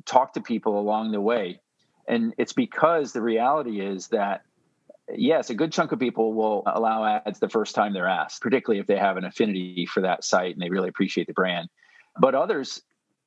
talk 0.05 0.33
to 0.33 0.41
people 0.41 0.79
along 0.79 1.11
the 1.11 1.21
way. 1.21 1.59
And 2.07 2.33
it's 2.37 2.53
because 2.53 3.13
the 3.13 3.21
reality 3.21 3.79
is 3.79 4.09
that 4.09 4.43
yes, 5.13 5.49
a 5.49 5.55
good 5.55 5.71
chunk 5.71 5.91
of 5.91 5.99
people 5.99 6.33
will 6.33 6.63
allow 6.65 7.05
ads 7.05 7.39
the 7.39 7.49
first 7.49 7.75
time 7.75 7.93
they're 7.93 8.07
asked, 8.07 8.41
particularly 8.41 8.79
if 8.79 8.87
they 8.87 8.97
have 8.97 9.17
an 9.17 9.25
affinity 9.25 9.85
for 9.85 10.01
that 10.01 10.23
site 10.23 10.53
and 10.53 10.61
they 10.61 10.69
really 10.69 10.89
appreciate 10.89 11.27
the 11.27 11.33
brand. 11.33 11.69
But 12.19 12.35
others, 12.35 12.81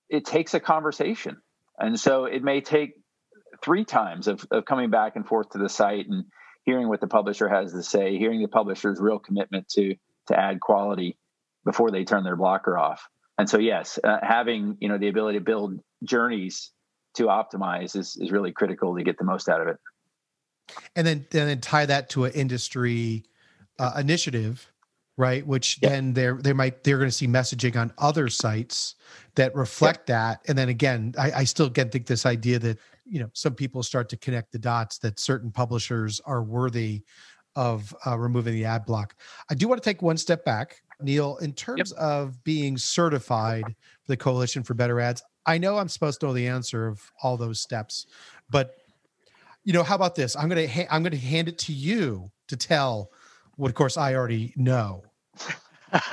it 0.09 0.25
takes 0.25 0.55
a 0.55 0.61
conversation. 0.61 1.39
And 1.79 1.99
so 1.99 2.25
it 2.25 2.43
may 2.43 2.61
take 2.61 2.95
three 3.63 3.85
times 3.85 4.29
of, 4.29 4.47
of 4.51 4.65
coming 4.65 4.91
back 4.91 5.17
and 5.17 5.27
forth 5.27 5.51
to 5.51 5.59
the 5.59 5.69
site 5.69 6.09
and 6.09 6.25
hearing 6.65 6.89
what 6.89 7.01
the 7.01 7.07
publisher 7.07 7.49
has 7.49 7.73
to 7.73 7.83
say, 7.83 8.17
hearing 8.19 8.41
the 8.41 8.49
publisher's 8.49 9.01
real 9.01 9.19
commitment 9.19 9.69
to 9.71 9.97
to 10.27 10.39
ad 10.39 10.61
quality 10.61 11.17
before 11.65 11.91
they 11.93 12.05
turn 12.05 12.25
their 12.25 12.35
blocker 12.35 12.77
off. 12.77 13.09
And 13.39 13.49
so, 13.49 13.59
yes, 13.59 13.99
uh, 14.03 14.19
having 14.23 14.77
you 14.81 14.89
know 14.89 14.99
the 14.99 15.09
ability 15.09 15.39
to 15.39 15.45
build 15.45 15.79
journeys 16.03 16.71
to 17.17 17.25
optimize 17.25 17.97
is, 17.97 18.17
is 18.17 18.31
really 18.31 18.53
critical 18.53 18.97
to 18.97 19.03
get 19.03 19.19
the 19.19 19.25
most 19.25 19.49
out 19.49 19.61
of 19.61 19.69
it 19.69 19.79
and 20.95 21.07
then 21.07 21.27
and 21.33 21.49
then 21.49 21.61
tie 21.61 21.87
that 21.87 22.09
to 22.11 22.25
an 22.25 22.33
industry 22.33 23.25
uh, 23.79 23.93
initiative 23.99 24.71
right 25.17 25.47
which 25.47 25.79
yep. 25.83 25.93
then 25.93 26.13
they're 26.13 26.39
they 26.41 26.53
might 26.53 26.83
they're 26.85 26.99
going 26.99 27.09
to 27.09 27.15
see 27.17 27.27
messaging 27.27 27.77
on 27.77 27.93
other 27.99 28.29
sites 28.29 28.97
that 29.35 29.55
reflect 29.55 30.01
yep. 30.01 30.07
that 30.07 30.41
and 30.49 30.57
then 30.57 30.69
again 30.69 31.15
I, 31.19 31.33
I 31.33 31.45
still 31.45 31.69
get 31.69 31.93
think 31.93 32.07
this 32.07 32.27
idea 32.27 32.59
that 32.61 32.79
you 33.05 33.21
know 33.21 33.31
some 33.33 33.55
people 33.55 33.83
start 33.83 34.09
to 34.11 34.17
connect 34.17 34.53
the 34.53 34.59
dots 34.59 34.99
that 34.99 35.19
certain 35.19 35.51
publishers 35.51 36.21
are 36.27 36.43
worthy 36.43 37.03
of 37.55 37.95
uh, 38.07 38.19
removing 38.19 38.55
the 38.55 38.65
ad 38.65 38.85
block 38.85 39.15
i 39.51 39.55
do 39.55 39.69
want 39.69 39.83
to 39.83 39.89
take 39.89 40.03
one 40.03 40.17
step 40.17 40.45
back 40.45 40.83
neal 41.01 41.37
in 41.39 41.53
terms 41.53 41.93
yep. 41.95 42.01
of 42.01 42.43
being 42.45 42.77
certified 42.77 43.65
for 43.65 44.09
the 44.09 44.17
coalition 44.17 44.63
for 44.63 44.75
better 44.75 45.01
ads 45.01 45.23
i 45.47 45.59
know 45.59 45.79
i'm 45.79 45.89
supposed 45.89 46.21
to 46.21 46.27
know 46.27 46.33
the 46.33 46.49
answer 46.49 46.87
of 46.87 47.11
all 47.23 47.37
those 47.37 47.61
steps 47.61 48.07
but 48.51 48.77
you 49.67 49.73
know, 49.73 49.83
how 49.83 49.97
about 49.97 50.15
this? 50.15 50.37
I'm 50.37 50.49
gonna 50.49 50.69
ha- 50.69 50.87
I'm 50.91 51.03
gonna 51.03 51.17
hand 51.17 51.49
it 51.49 51.59
to 51.59 51.73
you 51.73 52.31
to 52.47 52.57
tell 52.57 53.11
what, 53.57 53.69
of 53.69 53.75
course, 53.75 53.97
I 53.97 54.15
already 54.15 54.55
know. 54.57 55.03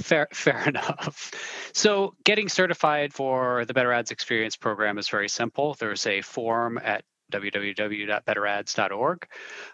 fair, 0.00 0.28
fair 0.32 0.68
enough. 0.68 1.32
So, 1.72 2.14
getting 2.24 2.50
certified 2.50 3.14
for 3.14 3.64
the 3.64 3.72
Better 3.72 3.90
Ads 3.90 4.10
Experience 4.10 4.54
program 4.54 4.98
is 4.98 5.08
very 5.08 5.30
simple. 5.30 5.74
There's 5.80 6.06
a 6.06 6.20
form 6.20 6.78
at 6.78 7.04
www.betterads.org, 7.32 9.26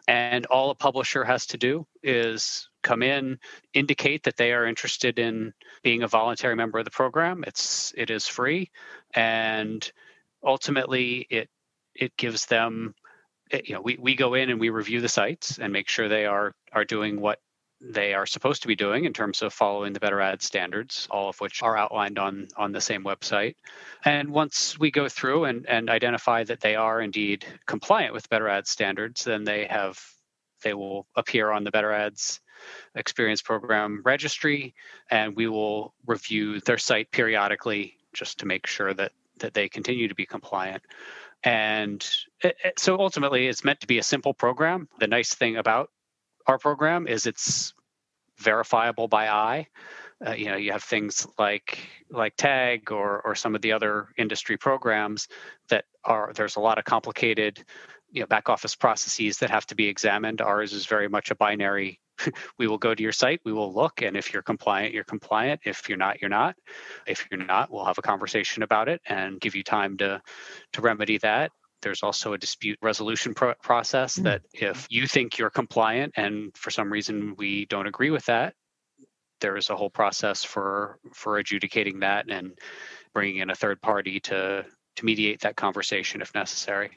and 0.07 0.47
all 0.47 0.71
a 0.71 0.77
publisher 0.77 1.25
has 1.25 1.47
to 1.47 1.59
do 1.59 1.85
is 2.05 2.69
come 2.83 3.03
in, 3.03 3.39
indicate 3.75 4.25
that 4.25 4.37
they 4.37 4.53
are 4.53 4.67
interested 4.67 5.19
in 5.19 5.53
being 5.83 6.03
a 6.03 6.09
voluntary 6.09 6.57
member 6.57 6.79
of 6.79 6.85
the 6.85 6.91
program. 6.91 7.45
It's 7.47 7.93
it 7.97 8.11
is 8.11 8.27
free, 8.27 8.71
and 9.15 9.91
ultimately 10.45 11.27
it 11.31 11.49
it 11.95 12.17
gives 12.17 12.47
them 12.47 12.95
eh, 13.51 13.61
you 13.65 13.75
know 13.75 13.81
we, 13.81 13.97
we 14.01 14.15
go 14.15 14.35
in 14.35 14.51
and 14.51 14.61
we 14.61 14.71
review 14.71 15.01
the 15.01 15.09
sites 15.09 15.59
and 15.59 15.73
make 15.73 15.89
sure 15.89 16.09
they 16.09 16.27
are 16.27 16.55
are 16.73 16.85
doing 16.85 17.21
what 17.21 17.39
they 17.81 18.15
are 18.15 18.27
supposed 18.27 18.63
to 18.63 18.69
be 18.69 18.77
doing 18.77 19.05
in 19.07 19.13
terms 19.13 19.43
of 19.43 19.53
following 19.53 19.93
the 19.93 20.01
better 20.01 20.21
ad 20.21 20.41
standards 20.41 21.09
all 21.11 21.29
of 21.29 21.41
which 21.41 21.63
are 21.63 21.77
outlined 21.77 22.19
on 22.19 22.47
on 22.57 22.73
the 22.73 22.81
same 22.81 23.05
website 23.05 23.55
and 24.05 24.31
once 24.31 24.79
we 24.79 24.91
go 24.91 25.09
through 25.09 25.45
and, 25.45 25.67
and 25.69 25.91
identify 25.91 26.45
that 26.45 26.61
they 26.61 26.77
are 26.77 27.01
indeed 27.01 27.45
compliant 27.67 28.13
with 28.13 28.29
better 28.29 28.49
ad 28.49 28.67
standards 28.67 29.25
then 29.25 29.45
they 29.45 29.67
have 29.67 30.01
they 30.63 30.75
will 30.75 31.07
appear 31.17 31.51
on 31.51 31.65
the 31.65 31.73
better 31.73 31.93
ads 31.93 32.41
experience 32.95 33.43
program 33.43 34.03
registry 34.05 34.75
and 35.11 35.35
we 35.37 35.47
will 35.47 35.95
review 36.07 36.61
their 36.61 36.79
site 36.79 37.11
periodically 37.11 37.97
just 38.13 38.39
to 38.39 38.47
make 38.47 38.67
sure 38.67 38.95
that 38.95 39.13
that 39.39 39.55
they 39.55 39.69
continue 39.69 40.09
to 40.09 40.15
be 40.15 40.27
compliant 40.27 40.83
and 41.45 42.09
it, 42.43 42.57
it, 42.65 42.79
so 42.79 42.99
ultimately 42.99 43.49
it's 43.49 43.65
meant 43.65 43.81
to 43.81 43.87
be 43.87 43.99
a 43.99 44.03
simple 44.03 44.35
program 44.35 44.89
the 45.01 45.07
nice 45.07 45.35
thing 45.35 45.57
about 45.57 45.91
our 46.47 46.59
program 46.59 47.07
is 47.07 47.27
it's 47.27 47.75
verifiable 48.39 49.09
by 49.09 49.29
eye. 49.29 49.67
Uh, 50.25 50.33
you 50.33 50.47
know, 50.47 50.57
you 50.57 50.73
have 50.73 50.83
things 50.83 51.27
like 51.39 51.79
like 52.11 52.37
Tag 52.37 52.93
or 52.93 53.21
or 53.23 53.35
some 53.35 53.55
of 53.55 53.63
the 53.63 53.73
other 53.73 54.09
industry 54.17 54.57
programs 54.57 55.29
that 55.69 55.85
are 56.05 56.33
there's 56.35 56.57
a 56.57 56.61
lot 56.61 56.79
of 56.79 56.85
complicated 56.85 57.65
you 58.13 58.21
know 58.21 58.27
back 58.27 58.49
office 58.49 58.75
processes 58.75 59.39
that 59.39 59.51
have 59.51 59.67
to 59.67 59.75
be 59.75 59.89
examined. 59.89 60.41
Ours 60.41 60.73
is 60.73 60.87
very 60.87 61.09
much 61.09 61.31
a 61.31 61.35
binary. 61.35 61.99
we 62.59 62.69
will 62.69 62.79
go 62.79 62.95
to 62.95 63.03
your 63.03 63.13
site, 63.13 63.41
we 63.45 63.53
will 63.53 63.73
look, 63.73 64.03
and 64.03 64.17
if 64.17 64.33
you're 64.33 64.43
compliant, 64.43 64.95
you're 64.95 65.03
compliant. 65.03 65.61
If 65.65 65.89
you're 65.89 65.99
not, 65.99 66.21
you're 66.21 66.31
not. 66.31 66.55
If 67.07 67.27
you're 67.31 67.45
not, 67.45 67.73
we'll 67.73 67.87
have 67.87 67.99
a 67.99 68.03
conversation 68.03 68.63
about 68.63 68.89
it 68.89 69.01
and 69.07 69.41
give 69.41 69.57
you 69.57 69.65
time 69.65 69.97
to 69.99 70.21
to 70.75 70.81
remedy 70.81 71.19
that 71.19 71.51
there's 71.83 72.03
also 72.03 72.33
a 72.33 72.39
dispute 72.39 72.79
resolution 72.81 73.35
pro- 73.35 73.55
process 73.63 74.19
mm. 74.19 74.23
that 74.23 74.43
if 74.55 74.87
you 74.89 75.07
think 75.07 75.37
you're 75.37 75.51
compliant 75.51 76.15
and 76.17 76.57
for 76.57 76.71
some 76.71 76.91
reason 76.91 77.35
we 77.37 77.67
don't 77.67 77.87
agree 77.87 78.11
with 78.11 78.25
that, 78.27 78.55
there 79.41 79.57
is 79.57 79.69
a 79.69 79.77
whole 79.77 79.91
process 79.91 80.45
for 80.45 80.99
for 81.13 81.39
adjudicating 81.39 82.01
that 82.01 82.31
and 82.31 82.53
bringing 83.13 83.39
in 83.39 83.51
a 83.51 83.55
third 83.55 83.83
party 83.83 84.21
to 84.21 84.65
to 84.97 85.05
mediate 85.05 85.41
that 85.41 85.57
conversation 85.57 86.23
if 86.23 86.35
necessary. 86.35 86.91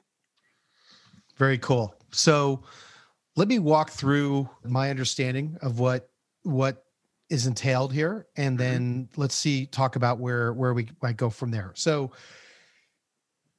Very 1.37 1.57
cool. 1.57 1.95
So 2.11 2.63
let 3.35 3.47
me 3.47 3.59
walk 3.59 3.89
through 3.91 4.49
my 4.63 4.89
understanding 4.89 5.57
of 5.61 5.79
what 5.79 6.09
what 6.43 6.85
is 7.29 7.47
entailed 7.47 7.91
here 7.91 8.27
and 8.37 8.57
mm-hmm. 8.57 8.71
then 8.71 9.09
let's 9.17 9.35
see 9.35 9.65
talk 9.65 9.95
about 9.95 10.19
where 10.19 10.53
where 10.53 10.73
we 10.73 10.87
might 11.01 11.17
go 11.17 11.29
from 11.29 11.51
there. 11.51 11.71
So 11.75 12.11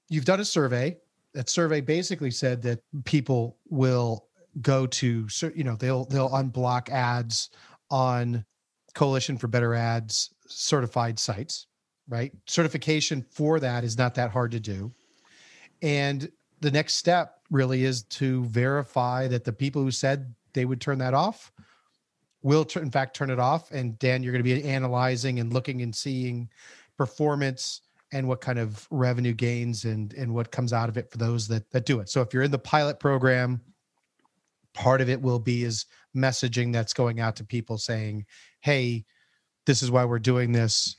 you've 0.08 0.24
done 0.24 0.40
a 0.40 0.44
survey 0.44 0.96
that 1.34 1.50
survey 1.50 1.80
basically 1.80 2.30
said 2.30 2.62
that 2.62 2.80
people 3.04 3.58
will 3.68 4.26
go 4.62 4.86
to 4.86 5.28
you 5.54 5.64
know 5.64 5.76
they'll 5.76 6.06
they'll 6.06 6.30
unblock 6.30 6.88
ads 6.88 7.50
on 7.90 8.44
coalition 8.94 9.36
for 9.36 9.48
better 9.48 9.74
ads 9.74 10.30
certified 10.46 11.18
sites 11.18 11.66
right 12.08 12.32
certification 12.46 13.22
for 13.30 13.60
that 13.60 13.84
is 13.84 13.98
not 13.98 14.14
that 14.14 14.30
hard 14.30 14.50
to 14.50 14.60
do 14.60 14.90
and 15.82 16.30
the 16.60 16.70
next 16.70 16.94
step 16.94 17.35
really 17.50 17.84
is 17.84 18.02
to 18.04 18.44
verify 18.46 19.28
that 19.28 19.44
the 19.44 19.52
people 19.52 19.82
who 19.82 19.90
said 19.90 20.34
they 20.52 20.64
would 20.64 20.80
turn 20.80 20.98
that 20.98 21.14
off 21.14 21.52
will 22.42 22.64
t- 22.64 22.80
in 22.80 22.90
fact 22.90 23.16
turn 23.16 23.30
it 23.30 23.38
off 23.38 23.70
and 23.72 23.98
dan 23.98 24.22
you're 24.22 24.32
going 24.32 24.44
to 24.44 24.60
be 24.60 24.64
analyzing 24.64 25.40
and 25.40 25.52
looking 25.52 25.82
and 25.82 25.94
seeing 25.94 26.48
performance 26.96 27.82
and 28.12 28.26
what 28.28 28.40
kind 28.40 28.58
of 28.58 28.86
revenue 28.90 29.32
gains 29.32 29.84
and 29.84 30.12
and 30.14 30.32
what 30.32 30.50
comes 30.50 30.72
out 30.72 30.88
of 30.88 30.96
it 30.96 31.10
for 31.10 31.18
those 31.18 31.48
that 31.48 31.70
that 31.70 31.86
do 31.86 32.00
it. 32.00 32.08
So 32.08 32.20
if 32.20 32.32
you're 32.32 32.42
in 32.42 32.50
the 32.50 32.58
pilot 32.58 33.00
program, 33.00 33.60
part 34.74 35.00
of 35.00 35.08
it 35.08 35.20
will 35.20 35.38
be 35.38 35.64
is 35.64 35.86
messaging 36.14 36.72
that's 36.72 36.92
going 36.92 37.20
out 37.20 37.36
to 37.36 37.44
people 37.44 37.78
saying, 37.78 38.26
"Hey, 38.60 39.04
this 39.64 39.82
is 39.82 39.90
why 39.90 40.04
we're 40.04 40.18
doing 40.18 40.52
this," 40.52 40.96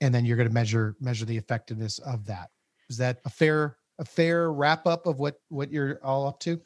and 0.00 0.14
then 0.14 0.24
you're 0.24 0.36
going 0.36 0.48
to 0.48 0.54
measure 0.54 0.96
measure 1.00 1.24
the 1.24 1.36
effectiveness 1.36 1.98
of 2.00 2.26
that. 2.26 2.50
Is 2.88 2.96
that 2.98 3.20
a 3.24 3.30
fair 3.30 3.76
a 3.98 4.04
fair 4.04 4.52
wrap 4.52 4.86
up 4.86 5.06
of 5.06 5.18
what 5.18 5.40
what 5.48 5.70
you're 5.70 6.00
all 6.02 6.26
up 6.26 6.40
to? 6.40 6.60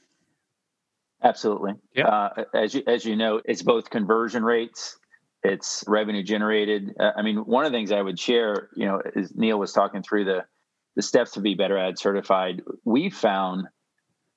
Absolutely. 1.22 1.74
Yeah. 1.94 2.08
Uh, 2.08 2.44
as 2.54 2.74
you 2.74 2.82
as 2.86 3.04
you 3.04 3.16
know, 3.16 3.40
it's 3.44 3.62
both 3.62 3.90
conversion 3.90 4.42
rates 4.42 4.96
it's 5.42 5.84
revenue 5.86 6.22
generated. 6.22 6.94
Uh, 6.98 7.12
I 7.16 7.22
mean, 7.22 7.38
one 7.38 7.64
of 7.64 7.72
the 7.72 7.78
things 7.78 7.92
I 7.92 8.02
would 8.02 8.18
share, 8.18 8.68
you 8.76 8.86
know, 8.86 9.00
is 9.14 9.34
Neal 9.34 9.58
was 9.58 9.72
talking 9.72 10.02
through 10.02 10.24
the 10.24 10.44
the 10.96 11.02
steps 11.02 11.32
to 11.32 11.40
be 11.40 11.54
better 11.54 11.78
ad 11.78 11.98
certified. 11.98 12.62
We 12.84 13.10
found 13.10 13.68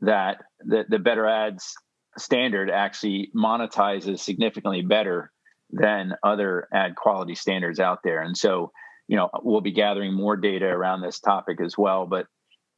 that 0.02 0.44
the, 0.60 0.86
the 0.88 1.00
better 1.00 1.26
ads 1.26 1.74
standard 2.18 2.70
actually 2.70 3.32
monetizes 3.36 4.20
significantly 4.20 4.84
better 4.84 5.32
than 5.72 6.14
other 6.22 6.68
ad 6.72 6.96
quality 6.96 7.34
standards 7.34 7.80
out 7.80 8.00
there. 8.04 8.22
And 8.22 8.38
so, 8.38 8.72
you 9.08 9.18
know, 9.18 9.30
we'll 9.42 9.62
be 9.62 9.72
gathering 9.72 10.14
more 10.14 10.38
data 10.38 10.68
around 10.68 11.02
this 11.02 11.20
topic 11.20 11.60
as 11.60 11.76
well. 11.76 12.06
But, 12.06 12.28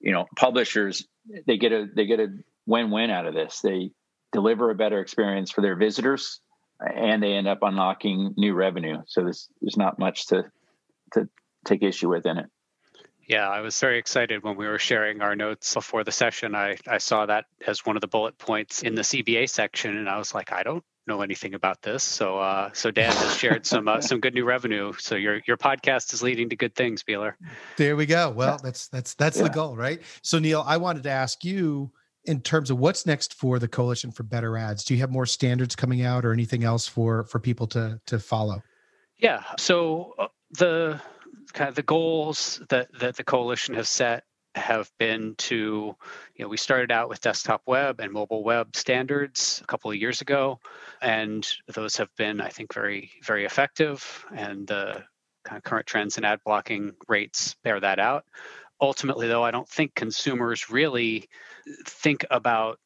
you 0.06 0.14
know, 0.14 0.26
publishers 0.38 1.06
they 1.48 1.58
get 1.58 1.74
a 1.74 1.88
they 1.94 2.06
get 2.06 2.20
a 2.20 2.28
win-win 2.68 3.10
out 3.10 3.26
of 3.26 3.34
this. 3.34 3.60
They 3.60 3.92
deliver 4.32 4.70
a 4.70 4.76
better 4.76 5.00
experience 5.00 5.52
for 5.52 5.62
their 5.62 5.76
visitors 5.76 6.40
and 6.80 7.22
they 7.22 7.34
end 7.34 7.48
up 7.48 7.60
unlocking 7.64 8.34
new 8.38 8.54
revenue. 8.54 9.02
So 9.08 9.24
there's 9.24 9.50
there's 9.62 9.78
not 9.78 9.98
much 9.98 10.28
to 10.28 10.46
to 11.14 11.28
take 11.66 11.82
issue 11.82 12.10
with 12.10 12.26
in 12.26 12.38
it. 12.38 12.46
Yeah, 13.28 13.50
I 13.50 13.62
was 13.62 13.80
very 13.80 13.98
excited 13.98 14.44
when 14.44 14.56
we 14.56 14.68
were 14.68 14.78
sharing 14.78 15.22
our 15.22 15.36
notes 15.36 15.74
before 15.74 16.04
the 16.04 16.12
session. 16.12 16.54
I, 16.54 16.78
I 16.88 17.00
saw 17.00 17.26
that 17.26 17.46
as 17.66 17.86
one 17.86 17.98
of 17.98 18.02
the 18.02 18.08
bullet 18.08 18.38
points 18.38 18.84
in 18.84 18.94
the 18.94 19.02
CBA 19.02 19.50
section, 19.50 19.98
and 19.98 20.08
I 20.08 20.18
was 20.18 20.36
like, 20.36 20.52
I 20.52 20.62
don't 20.62 20.84
know 21.08 21.22
anything 21.22 21.54
about 21.54 21.82
this. 21.82 22.04
So 22.04 22.40
uh, 22.40 22.70
so 22.74 22.92
Dan 22.92 23.12
has 23.12 23.38
shared 23.38 23.66
some 23.66 23.88
uh, 23.88 24.02
some 24.02 24.20
good 24.20 24.34
new 24.34 24.46
revenue. 24.46 24.94
So 25.00 25.16
your 25.16 25.42
your 25.48 25.58
podcast 25.58 26.14
is 26.14 26.22
leading 26.22 26.50
to 26.50 26.56
good 26.56 26.76
things, 26.76 27.04
Beeler. 27.04 27.34
There 27.78 27.96
we 27.96 28.06
go. 28.06 28.30
Well, 28.30 28.60
that's 28.64 28.88
that's 28.90 29.16
that's 29.16 29.38
yeah. 29.38 29.44
the 29.44 29.50
goal, 29.50 29.76
right? 29.76 30.02
So 30.22 30.40
Neal, 30.40 30.64
I 30.66 30.78
wanted 30.78 31.04
to 31.04 31.12
ask 31.12 31.44
you 31.44 31.92
in 32.26 32.42
terms 32.42 32.70
of 32.70 32.78
what's 32.80 33.06
next 33.06 33.34
for 33.34 33.60
the 33.60 33.68
coalition 33.68 34.12
for 34.12 34.24
better 34.24 34.58
ads 34.58 34.84
do 34.84 34.96
you 34.96 35.00
have 35.00 35.12
more 35.12 35.28
standards 35.28 35.76
coming 35.76 36.02
out 36.02 36.26
or 36.26 36.34
anything 36.34 36.64
else 36.64 36.88
for 36.88 37.24
for 37.26 37.40
people 37.40 37.68
to 37.68 38.02
to 38.08 38.18
follow 38.18 38.64
yeah 39.20 39.44
so 39.60 40.12
uh, 40.18 40.28
the 40.58 41.00
kind 41.54 41.70
of 41.70 41.76
the 41.76 41.84
goals 41.84 42.62
that 42.70 42.88
that 43.00 43.16
the 43.16 43.24
coalition 43.24 43.76
has 43.76 43.90
set 43.90 44.24
have 44.56 44.90
been 45.00 45.36
to 45.38 45.96
you 46.36 46.46
know 46.46 46.48
we 46.48 46.58
started 46.58 46.92
out 46.92 47.10
with 47.10 47.22
desktop 47.22 47.62
web 47.68 48.00
and 48.00 48.12
mobile 48.12 48.44
web 48.44 48.76
standards 48.76 49.60
a 49.64 49.68
couple 49.68 49.92
of 49.92 49.98
years 49.98 50.22
ago 50.22 50.60
and 51.02 51.46
those 51.74 51.98
have 51.98 52.10
been 52.18 52.40
i 52.40 52.48
think 52.48 52.74
very 52.74 53.12
very 53.24 53.46
effective 53.46 54.26
and 54.34 54.68
the 54.68 55.04
kind 55.44 55.58
of 55.58 55.64
current 55.64 55.86
trends 55.86 56.18
in 56.18 56.24
ad 56.24 56.40
blocking 56.46 56.92
rates 57.08 57.56
bear 57.64 57.80
that 57.80 58.00
out. 58.00 58.24
Ultimately 58.82 59.28
though 59.28 59.44
i 59.44 59.52
don't 59.52 59.68
think 59.68 59.94
consumers 59.94 60.70
really 60.70 61.28
think 61.86 62.26
about 62.32 62.80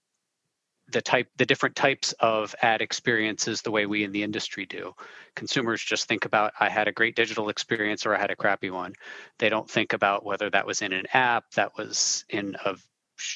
the 0.91 1.01
type 1.01 1.27
the 1.37 1.45
different 1.45 1.75
types 1.75 2.13
of 2.19 2.55
ad 2.61 2.81
experiences 2.81 3.61
the 3.61 3.71
way 3.71 3.85
we 3.85 4.03
in 4.03 4.11
the 4.11 4.23
industry 4.23 4.65
do. 4.65 4.93
Consumers 5.35 5.83
just 5.83 6.07
think 6.07 6.25
about 6.25 6.53
i 6.59 6.69
had 6.69 6.87
a 6.87 6.91
great 6.91 7.15
digital 7.15 7.49
experience 7.49 8.05
or 8.05 8.15
i 8.15 8.19
had 8.19 8.31
a 8.31 8.35
crappy 8.35 8.69
one. 8.69 8.93
They 9.37 9.49
don't 9.49 9.69
think 9.69 9.93
about 9.93 10.25
whether 10.25 10.49
that 10.49 10.67
was 10.67 10.81
in 10.81 10.93
an 10.93 11.05
app 11.13 11.51
that 11.51 11.77
was 11.77 12.25
in 12.29 12.55
a 12.65 12.75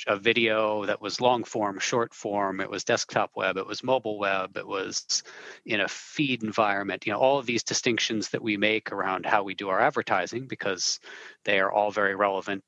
a 0.07 0.15
video 0.15 0.85
that 0.85 1.01
was 1.01 1.19
long 1.19 1.43
form, 1.43 1.79
short 1.79 2.13
form, 2.13 2.61
it 2.61 2.69
was 2.69 2.83
desktop 2.83 3.31
web, 3.35 3.57
it 3.57 3.67
was 3.67 3.83
mobile 3.83 4.17
web, 4.17 4.55
it 4.57 4.67
was 4.67 5.23
in 5.65 5.81
a 5.81 5.87
feed 5.87 6.43
environment, 6.43 7.05
you 7.05 7.11
know, 7.11 7.19
all 7.19 7.37
of 7.37 7.45
these 7.45 7.63
distinctions 7.63 8.29
that 8.29 8.41
we 8.41 8.57
make 8.57 8.91
around 8.91 9.25
how 9.25 9.43
we 9.43 9.53
do 9.53 9.69
our 9.69 9.81
advertising 9.81 10.47
because 10.47 10.99
they 11.43 11.59
are 11.59 11.71
all 11.71 11.91
very 11.91 12.15
relevant 12.15 12.63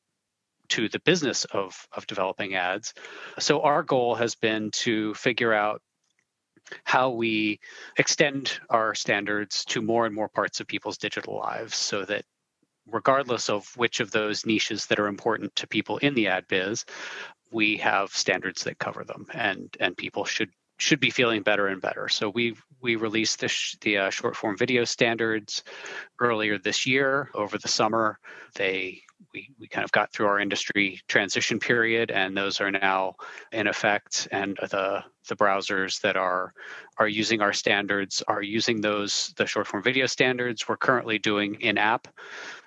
to 0.70 0.90
the 0.90 1.00
business 1.00 1.46
of 1.46 1.88
of 1.92 2.08
developing 2.08 2.56
ads. 2.56 2.94
So 3.40 3.62
our 3.62 3.84
goal 3.84 4.16
has 4.16 4.36
been 4.36 4.72
to 4.72 5.14
figure 5.14 5.54
out 5.54 5.82
how 6.84 7.12
we 7.12 7.60
extend 7.98 8.60
our 8.70 8.96
standards 8.96 9.66
to 9.66 9.82
more 9.82 10.06
and 10.06 10.16
more 10.16 10.30
parts 10.30 10.60
of 10.60 10.68
people's 10.68 10.98
digital 10.98 11.38
lives 11.38 11.76
so 11.76 12.04
that 12.06 12.26
regardless 12.88 13.50
of 13.50 13.68
which 13.78 14.00
of 14.00 14.12
those 14.12 14.46
niches 14.46 14.88
that 14.88 15.00
are 15.00 15.08
important 15.08 15.56
to 15.56 15.68
people 15.68 15.98
in 15.98 16.14
the 16.14 16.28
ad 16.28 16.48
biz, 16.48 16.86
we 17.52 17.78
have 17.78 18.10
standards 18.10 18.64
that 18.64 18.80
cover 18.80 19.04
them, 19.04 19.28
and 19.34 19.76
and 19.80 19.96
people 19.96 20.26
should 20.26 20.50
should 20.78 21.00
be 21.00 21.10
feeling 21.10 21.42
better 21.42 21.68
and 21.68 21.82
better. 21.82 22.10
So 22.10 22.30
we 22.30 22.56
we 22.82 22.96
released 22.96 23.40
the 23.40 23.48
sh- 23.48 23.78
the 23.82 23.98
uh, 23.98 24.10
short 24.10 24.36
form 24.36 24.58
video 24.58 24.84
standards 24.84 25.64
earlier 26.20 26.58
this 26.58 26.86
year 26.86 27.30
over 27.34 27.58
the 27.58 27.68
summer. 27.68 28.20
They 28.56 29.02
we, 29.34 29.50
we 29.60 29.68
kind 29.68 29.84
of 29.84 29.92
got 29.92 30.12
through 30.12 30.28
our 30.28 30.40
industry 30.40 31.00
transition 31.08 31.60
period 31.60 32.12
and 32.12 32.36
those 32.36 32.62
are 32.62 32.72
now 32.72 33.16
in 33.52 33.68
effect 33.68 34.28
and 34.32 34.58
the 34.70 35.04
the 35.28 35.36
browsers 35.36 36.00
that 36.02 36.16
are 36.16 36.54
are 36.98 37.08
using 37.08 37.42
our 37.42 37.54
standards 37.54 38.24
are 38.28 38.42
using 38.42 38.82
those 38.82 39.34
the 39.38 39.46
short 39.46 39.68
form 39.68 39.84
video 39.84 40.06
standards 40.06 40.68
we're 40.68 40.78
currently 40.78 41.18
doing 41.18 41.56
in-app 41.62 42.08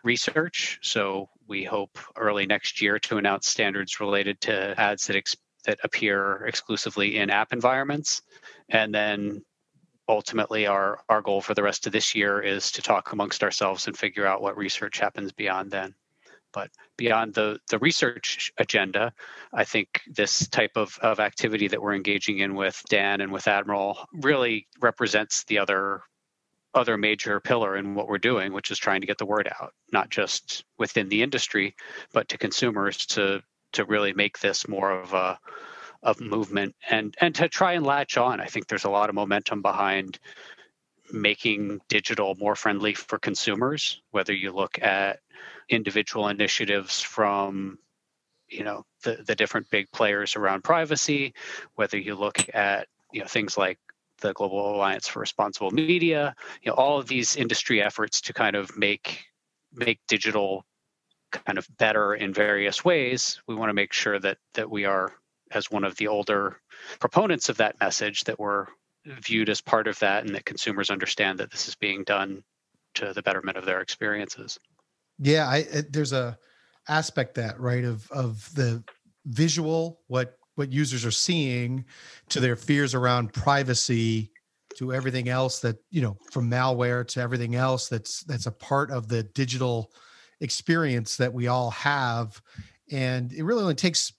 research. 0.04 0.78
So 0.82 1.28
we 1.46 1.64
hope 1.64 1.98
early 2.16 2.46
next 2.46 2.80
year 2.80 2.98
to 3.00 3.18
announce 3.18 3.48
standards 3.48 4.00
related 4.00 4.40
to 4.42 4.78
ads 4.80 5.06
that 5.06 5.16
ex- 5.16 5.36
that 5.64 5.78
appear 5.84 6.46
exclusively 6.46 7.18
in 7.18 7.30
app 7.30 7.52
environments. 7.52 8.22
And 8.70 8.94
then 8.94 9.44
ultimately 10.08 10.66
our 10.66 11.00
our 11.08 11.20
goal 11.20 11.40
for 11.40 11.54
the 11.54 11.62
rest 11.62 11.86
of 11.86 11.92
this 11.92 12.14
year 12.14 12.40
is 12.40 12.72
to 12.72 12.82
talk 12.82 13.12
amongst 13.12 13.42
ourselves 13.42 13.86
and 13.86 13.96
figure 13.96 14.26
out 14.26 14.40
what 14.40 14.56
research 14.56 14.98
happens 14.98 15.32
beyond 15.32 15.70
then 15.70 15.94
but 16.58 16.70
beyond 16.96 17.34
the 17.34 17.58
the 17.70 17.78
research 17.78 18.52
agenda 18.58 19.12
i 19.52 19.64
think 19.64 20.00
this 20.08 20.48
type 20.48 20.72
of, 20.76 20.98
of 21.02 21.20
activity 21.20 21.68
that 21.68 21.80
we're 21.80 21.94
engaging 21.94 22.38
in 22.38 22.54
with 22.54 22.82
dan 22.88 23.20
and 23.20 23.32
with 23.32 23.46
admiral 23.46 23.98
really 24.12 24.66
represents 24.80 25.44
the 25.44 25.58
other 25.58 26.02
other 26.74 26.96
major 26.96 27.40
pillar 27.40 27.76
in 27.76 27.94
what 27.94 28.08
we're 28.08 28.18
doing 28.18 28.52
which 28.52 28.70
is 28.70 28.78
trying 28.78 29.00
to 29.00 29.06
get 29.06 29.18
the 29.18 29.26
word 29.34 29.48
out 29.60 29.72
not 29.92 30.10
just 30.10 30.64
within 30.78 31.08
the 31.08 31.22
industry 31.22 31.74
but 32.12 32.28
to 32.28 32.36
consumers 32.36 33.06
to 33.06 33.40
to 33.72 33.84
really 33.84 34.12
make 34.12 34.38
this 34.40 34.66
more 34.66 34.90
of 34.90 35.12
a 35.12 35.38
of 36.02 36.20
movement 36.20 36.74
and 36.90 37.14
and 37.20 37.34
to 37.34 37.48
try 37.48 37.72
and 37.72 37.84
latch 37.84 38.16
on. 38.16 38.40
I 38.40 38.46
think 38.46 38.66
there's 38.66 38.84
a 38.84 38.90
lot 38.90 39.08
of 39.08 39.14
momentum 39.14 39.62
behind 39.62 40.18
making 41.10 41.80
digital 41.88 42.34
more 42.38 42.54
friendly 42.54 42.92
for 42.94 43.18
consumers 43.18 44.02
whether 44.10 44.34
you 44.34 44.52
look 44.52 44.78
at 44.82 45.20
individual 45.68 46.28
initiatives 46.28 47.00
from 47.00 47.78
you 48.48 48.64
know 48.64 48.84
the, 49.02 49.22
the 49.26 49.34
different 49.34 49.68
big 49.70 49.90
players 49.92 50.36
around 50.36 50.64
privacy 50.64 51.34
whether 51.74 51.98
you 51.98 52.14
look 52.14 52.46
at 52.54 52.88
you 53.12 53.20
know 53.20 53.26
things 53.26 53.58
like 53.58 53.78
the 54.20 54.32
global 54.32 54.74
alliance 54.74 55.06
for 55.06 55.20
responsible 55.20 55.70
media 55.70 56.34
you 56.62 56.70
know 56.70 56.74
all 56.74 56.98
of 56.98 57.06
these 57.06 57.36
industry 57.36 57.82
efforts 57.82 58.20
to 58.20 58.32
kind 58.32 58.56
of 58.56 58.76
make 58.76 59.26
make 59.74 60.00
digital 60.08 60.64
kind 61.30 61.58
of 61.58 61.68
better 61.76 62.14
in 62.14 62.32
various 62.32 62.84
ways. 62.84 63.40
We 63.46 63.54
want 63.54 63.70
to 63.70 63.74
make 63.74 63.92
sure 63.92 64.18
that 64.18 64.38
that 64.54 64.70
we 64.70 64.84
are 64.84 65.12
as 65.50 65.70
one 65.70 65.84
of 65.84 65.96
the 65.96 66.08
older 66.08 66.60
proponents 67.00 67.48
of 67.48 67.56
that 67.58 67.80
message 67.80 68.24
that 68.24 68.38
we're 68.38 68.66
viewed 69.04 69.48
as 69.48 69.60
part 69.60 69.88
of 69.88 69.98
that 70.00 70.24
and 70.24 70.34
that 70.34 70.44
consumers 70.44 70.90
understand 70.90 71.38
that 71.38 71.50
this 71.50 71.68
is 71.68 71.74
being 71.74 72.04
done 72.04 72.42
to 72.94 73.12
the 73.14 73.22
betterment 73.22 73.56
of 73.56 73.64
their 73.64 73.80
experiences 73.80 74.58
yeah 75.18 75.48
I, 75.48 75.56
it, 75.58 75.92
there's 75.92 76.12
a 76.12 76.38
aspect 76.88 77.34
that 77.34 77.60
right 77.60 77.84
of 77.84 78.10
of 78.10 78.48
the 78.54 78.82
visual 79.26 80.00
what 80.06 80.36
what 80.54 80.72
users 80.72 81.04
are 81.04 81.10
seeing 81.10 81.84
to 82.30 82.40
their 82.40 82.56
fears 82.56 82.94
around 82.94 83.32
privacy 83.32 84.30
to 84.76 84.92
everything 84.92 85.28
else 85.28 85.60
that 85.60 85.76
you 85.90 86.02
know 86.02 86.16
from 86.30 86.50
malware 86.50 87.06
to 87.06 87.20
everything 87.20 87.54
else 87.54 87.88
that's 87.88 88.22
that's 88.24 88.46
a 88.46 88.52
part 88.52 88.90
of 88.90 89.08
the 89.08 89.22
digital 89.22 89.92
experience 90.40 91.16
that 91.16 91.32
we 91.32 91.48
all 91.48 91.70
have. 91.70 92.40
And 92.90 93.32
it 93.32 93.42
really 93.42 93.62
only 93.62 93.74
takes 93.74 94.12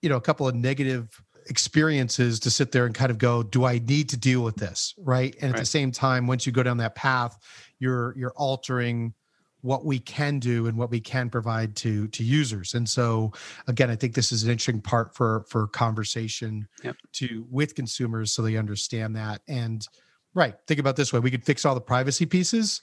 you 0.00 0.08
know 0.08 0.16
a 0.16 0.20
couple 0.20 0.48
of 0.48 0.54
negative 0.54 1.08
experiences 1.48 2.38
to 2.40 2.50
sit 2.50 2.70
there 2.70 2.86
and 2.86 2.94
kind 2.94 3.10
of 3.10 3.18
go 3.18 3.42
do 3.42 3.64
i 3.64 3.80
need 3.80 4.08
to 4.10 4.16
deal 4.16 4.42
with 4.42 4.56
this? 4.56 4.94
Right? 4.98 5.34
And 5.40 5.52
at 5.52 5.58
the 5.58 5.66
same 5.66 5.90
time 5.90 6.26
once 6.26 6.46
you 6.46 6.52
go 6.52 6.62
down 6.62 6.76
that 6.78 6.94
path 6.94 7.38
you're 7.78 8.14
you're 8.16 8.34
altering 8.36 9.14
what 9.62 9.84
we 9.84 9.98
can 9.98 10.38
do 10.38 10.66
and 10.66 10.76
what 10.76 10.90
we 10.90 11.00
can 11.00 11.30
provide 11.30 11.74
to 11.74 12.08
to 12.08 12.22
users 12.22 12.74
and 12.74 12.88
so 12.88 13.32
again 13.66 13.90
i 13.90 13.96
think 13.96 14.14
this 14.14 14.32
is 14.32 14.42
an 14.44 14.50
interesting 14.50 14.80
part 14.80 15.14
for 15.14 15.44
for 15.48 15.66
conversation 15.68 16.66
yep. 16.82 16.96
to 17.12 17.46
with 17.50 17.74
consumers 17.74 18.32
so 18.32 18.42
they 18.42 18.56
understand 18.56 19.16
that 19.16 19.40
and 19.48 19.88
right 20.34 20.56
think 20.66 20.80
about 20.80 20.96
this 20.96 21.12
way 21.12 21.20
we 21.20 21.30
could 21.30 21.44
fix 21.44 21.64
all 21.64 21.74
the 21.74 21.80
privacy 21.80 22.26
pieces 22.26 22.82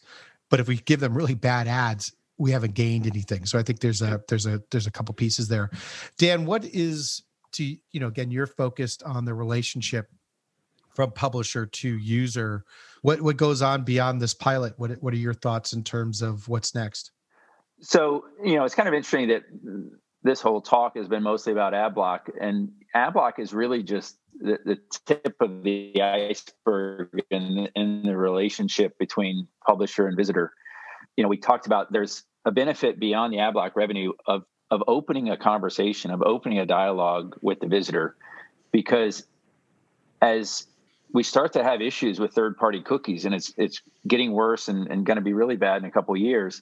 but 0.49 0.59
if 0.59 0.67
we 0.67 0.77
give 0.77 0.99
them 0.99 1.15
really 1.15 1.35
bad 1.35 1.67
ads 1.67 2.13
we 2.39 2.51
haven't 2.51 2.73
gained 2.73 3.05
anything. 3.05 3.45
So 3.45 3.59
I 3.59 3.63
think 3.63 3.81
there's 3.81 4.01
a 4.01 4.23
there's 4.27 4.47
a 4.47 4.63
there's 4.71 4.87
a 4.87 4.91
couple 4.91 5.13
pieces 5.13 5.47
there. 5.47 5.69
Dan, 6.17 6.45
what 6.45 6.65
is 6.65 7.21
to 7.51 7.63
you 7.63 7.99
know 7.99 8.07
again 8.07 8.31
you're 8.31 8.47
focused 8.47 9.03
on 9.03 9.25
the 9.25 9.33
relationship 9.33 10.09
from 10.95 11.11
publisher 11.11 11.65
to 11.67 11.97
user. 11.97 12.65
What 13.01 13.21
what 13.21 13.37
goes 13.37 13.61
on 13.61 13.83
beyond 13.83 14.21
this 14.21 14.33
pilot? 14.33 14.73
What 14.77 14.91
what 15.01 15.13
are 15.13 15.17
your 15.17 15.33
thoughts 15.33 15.73
in 15.73 15.83
terms 15.83 16.21
of 16.21 16.47
what's 16.47 16.75
next? 16.75 17.11
So 17.81 18.25
you 18.43 18.55
know 18.55 18.65
it's 18.65 18.75
kind 18.75 18.87
of 18.87 18.93
interesting 18.93 19.29
that 19.29 19.43
this 20.23 20.41
whole 20.41 20.61
talk 20.61 20.97
has 20.97 21.07
been 21.07 21.23
mostly 21.23 21.53
about 21.53 21.73
AdBlock, 21.73 22.29
and 22.39 22.71
AdBlock 22.95 23.39
is 23.39 23.53
really 23.53 23.83
just 23.83 24.17
the, 24.39 24.59
the 24.65 24.77
tip 25.05 25.35
of 25.39 25.63
the 25.63 26.01
iceberg 26.01 27.23
in, 27.29 27.69
in 27.75 28.03
the 28.03 28.15
relationship 28.15 28.97
between 28.97 29.47
publisher 29.65 30.07
and 30.07 30.17
visitor. 30.17 30.53
You 31.15 31.23
know, 31.23 31.29
we 31.29 31.37
talked 31.37 31.65
about 31.65 31.91
there's 31.91 32.23
a 32.45 32.51
benefit 32.51 32.99
beyond 32.99 33.33
the 33.33 33.37
AdBlock 33.37 33.75
revenue 33.75 34.13
of 34.25 34.43
of 34.71 34.83
opening 34.87 35.29
a 35.29 35.37
conversation, 35.37 36.11
of 36.11 36.21
opening 36.21 36.59
a 36.59 36.65
dialogue 36.65 37.35
with 37.41 37.59
the 37.59 37.67
visitor, 37.67 38.15
because 38.71 39.25
as 40.21 40.67
we 41.13 41.23
start 41.23 41.53
to 41.53 41.63
have 41.63 41.81
issues 41.81 42.19
with 42.19 42.33
third 42.33 42.57
party 42.57 42.81
cookies 42.81 43.25
and 43.25 43.33
it's 43.33 43.53
it's 43.57 43.81
getting 44.07 44.31
worse 44.31 44.67
and, 44.67 44.87
and 44.87 45.05
going 45.05 45.17
to 45.17 45.23
be 45.23 45.33
really 45.33 45.55
bad 45.55 45.81
in 45.81 45.85
a 45.85 45.91
couple 45.91 46.15
years. 46.15 46.61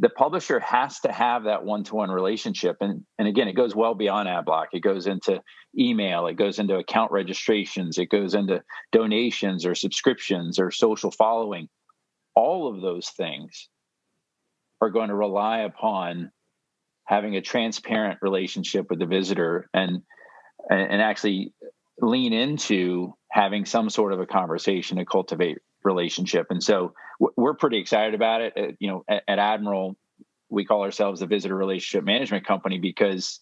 The 0.00 0.10
publisher 0.10 0.60
has 0.60 1.00
to 1.00 1.10
have 1.10 1.44
that 1.44 1.64
one-to-one 1.64 2.10
relationship 2.10 2.76
and 2.80 3.04
and 3.18 3.26
again 3.26 3.48
it 3.48 3.54
goes 3.54 3.74
well 3.74 3.94
beyond 3.94 4.28
adblock 4.28 4.66
it 4.72 4.80
goes 4.80 5.06
into 5.06 5.42
email 5.76 6.26
it 6.26 6.34
goes 6.34 6.58
into 6.58 6.76
account 6.76 7.10
registrations 7.10 7.98
it 7.98 8.06
goes 8.06 8.34
into 8.34 8.62
donations 8.92 9.66
or 9.66 9.74
subscriptions 9.74 10.58
or 10.58 10.70
social 10.70 11.10
following. 11.10 11.68
All 12.34 12.72
of 12.72 12.80
those 12.80 13.08
things 13.10 13.68
are 14.80 14.90
going 14.90 15.08
to 15.08 15.14
rely 15.14 15.60
upon 15.60 16.30
having 17.04 17.36
a 17.36 17.40
transparent 17.40 18.18
relationship 18.20 18.86
with 18.90 18.98
the 18.98 19.06
visitor 19.06 19.68
and 19.72 20.02
and 20.70 21.00
actually 21.00 21.54
lean 22.00 22.32
into 22.32 23.14
having 23.30 23.64
some 23.64 23.90
sort 23.90 24.12
of 24.12 24.20
a 24.20 24.26
conversation 24.26 24.98
to 24.98 25.04
cultivate 25.04 25.58
relationship 25.84 26.46
and 26.50 26.62
so 26.62 26.92
we're 27.36 27.54
pretty 27.54 27.78
excited 27.78 28.14
about 28.14 28.40
it 28.40 28.52
uh, 28.56 28.72
you 28.78 28.88
know 28.88 29.04
at, 29.08 29.22
at 29.28 29.38
admiral 29.38 29.96
we 30.50 30.64
call 30.64 30.82
ourselves 30.82 31.20
the 31.20 31.26
visitor 31.26 31.54
relationship 31.54 32.04
management 32.04 32.46
company 32.46 32.78
because 32.78 33.40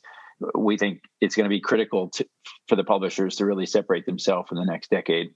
we 0.55 0.77
think 0.77 1.01
it's 1.21 1.35
going 1.35 1.45
to 1.45 1.49
be 1.51 1.61
critical 1.61 2.11
to, 2.11 2.27
for 2.69 2.77
the 2.77 2.85
publishers 2.85 3.37
to 3.37 3.47
really 3.47 3.65
separate 3.65 4.05
themselves 4.05 4.51
in 4.51 4.59
the 4.59 4.65
next 4.65 4.91
decade 4.91 5.31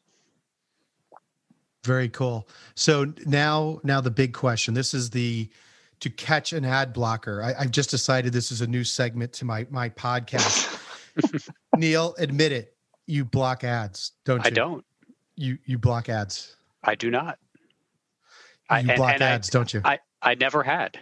very 1.85 2.09
cool 2.09 2.47
so 2.75 3.07
now 3.25 3.81
now 3.83 4.01
the 4.01 4.11
big 4.11 4.35
question 4.35 4.75
this 4.75 4.93
is 4.93 5.11
the 5.11 5.49
to 6.01 6.11
catch 6.11 6.53
an 6.53 6.65
ad 6.65 6.93
blocker. 6.93 7.43
I, 7.43 7.63
have 7.63 7.71
just 7.71 7.91
decided 7.91 8.33
this 8.33 8.51
is 8.51 8.61
a 8.63 8.67
new 8.67 8.85
segment 8.85 9.33
to 9.35 9.45
my 9.45 9.67
my 9.71 9.89
podcast. 9.91 10.79
Neal, 11.77 12.15
admit 12.19 12.53
it. 12.53 12.75
You 13.11 13.25
block 13.25 13.65
ads, 13.65 14.13
don't 14.25 14.39
you? 14.39 14.47
I 14.47 14.51
don't. 14.51 14.85
You 15.35 15.59
you 15.65 15.79
block 15.79 16.09
ads. 16.09 16.55
I 16.85 16.95
do 16.95 17.11
not. 17.11 17.39
You 18.71 18.77
I, 18.77 18.83
block 18.97 19.15
and, 19.15 19.23
and 19.23 19.23
ads, 19.23 19.51
I, 19.51 19.53
don't 19.53 19.75
you? 19.75 19.81
I, 19.85 19.99
I 20.23 20.35
never 20.37 20.63
had, 20.63 20.97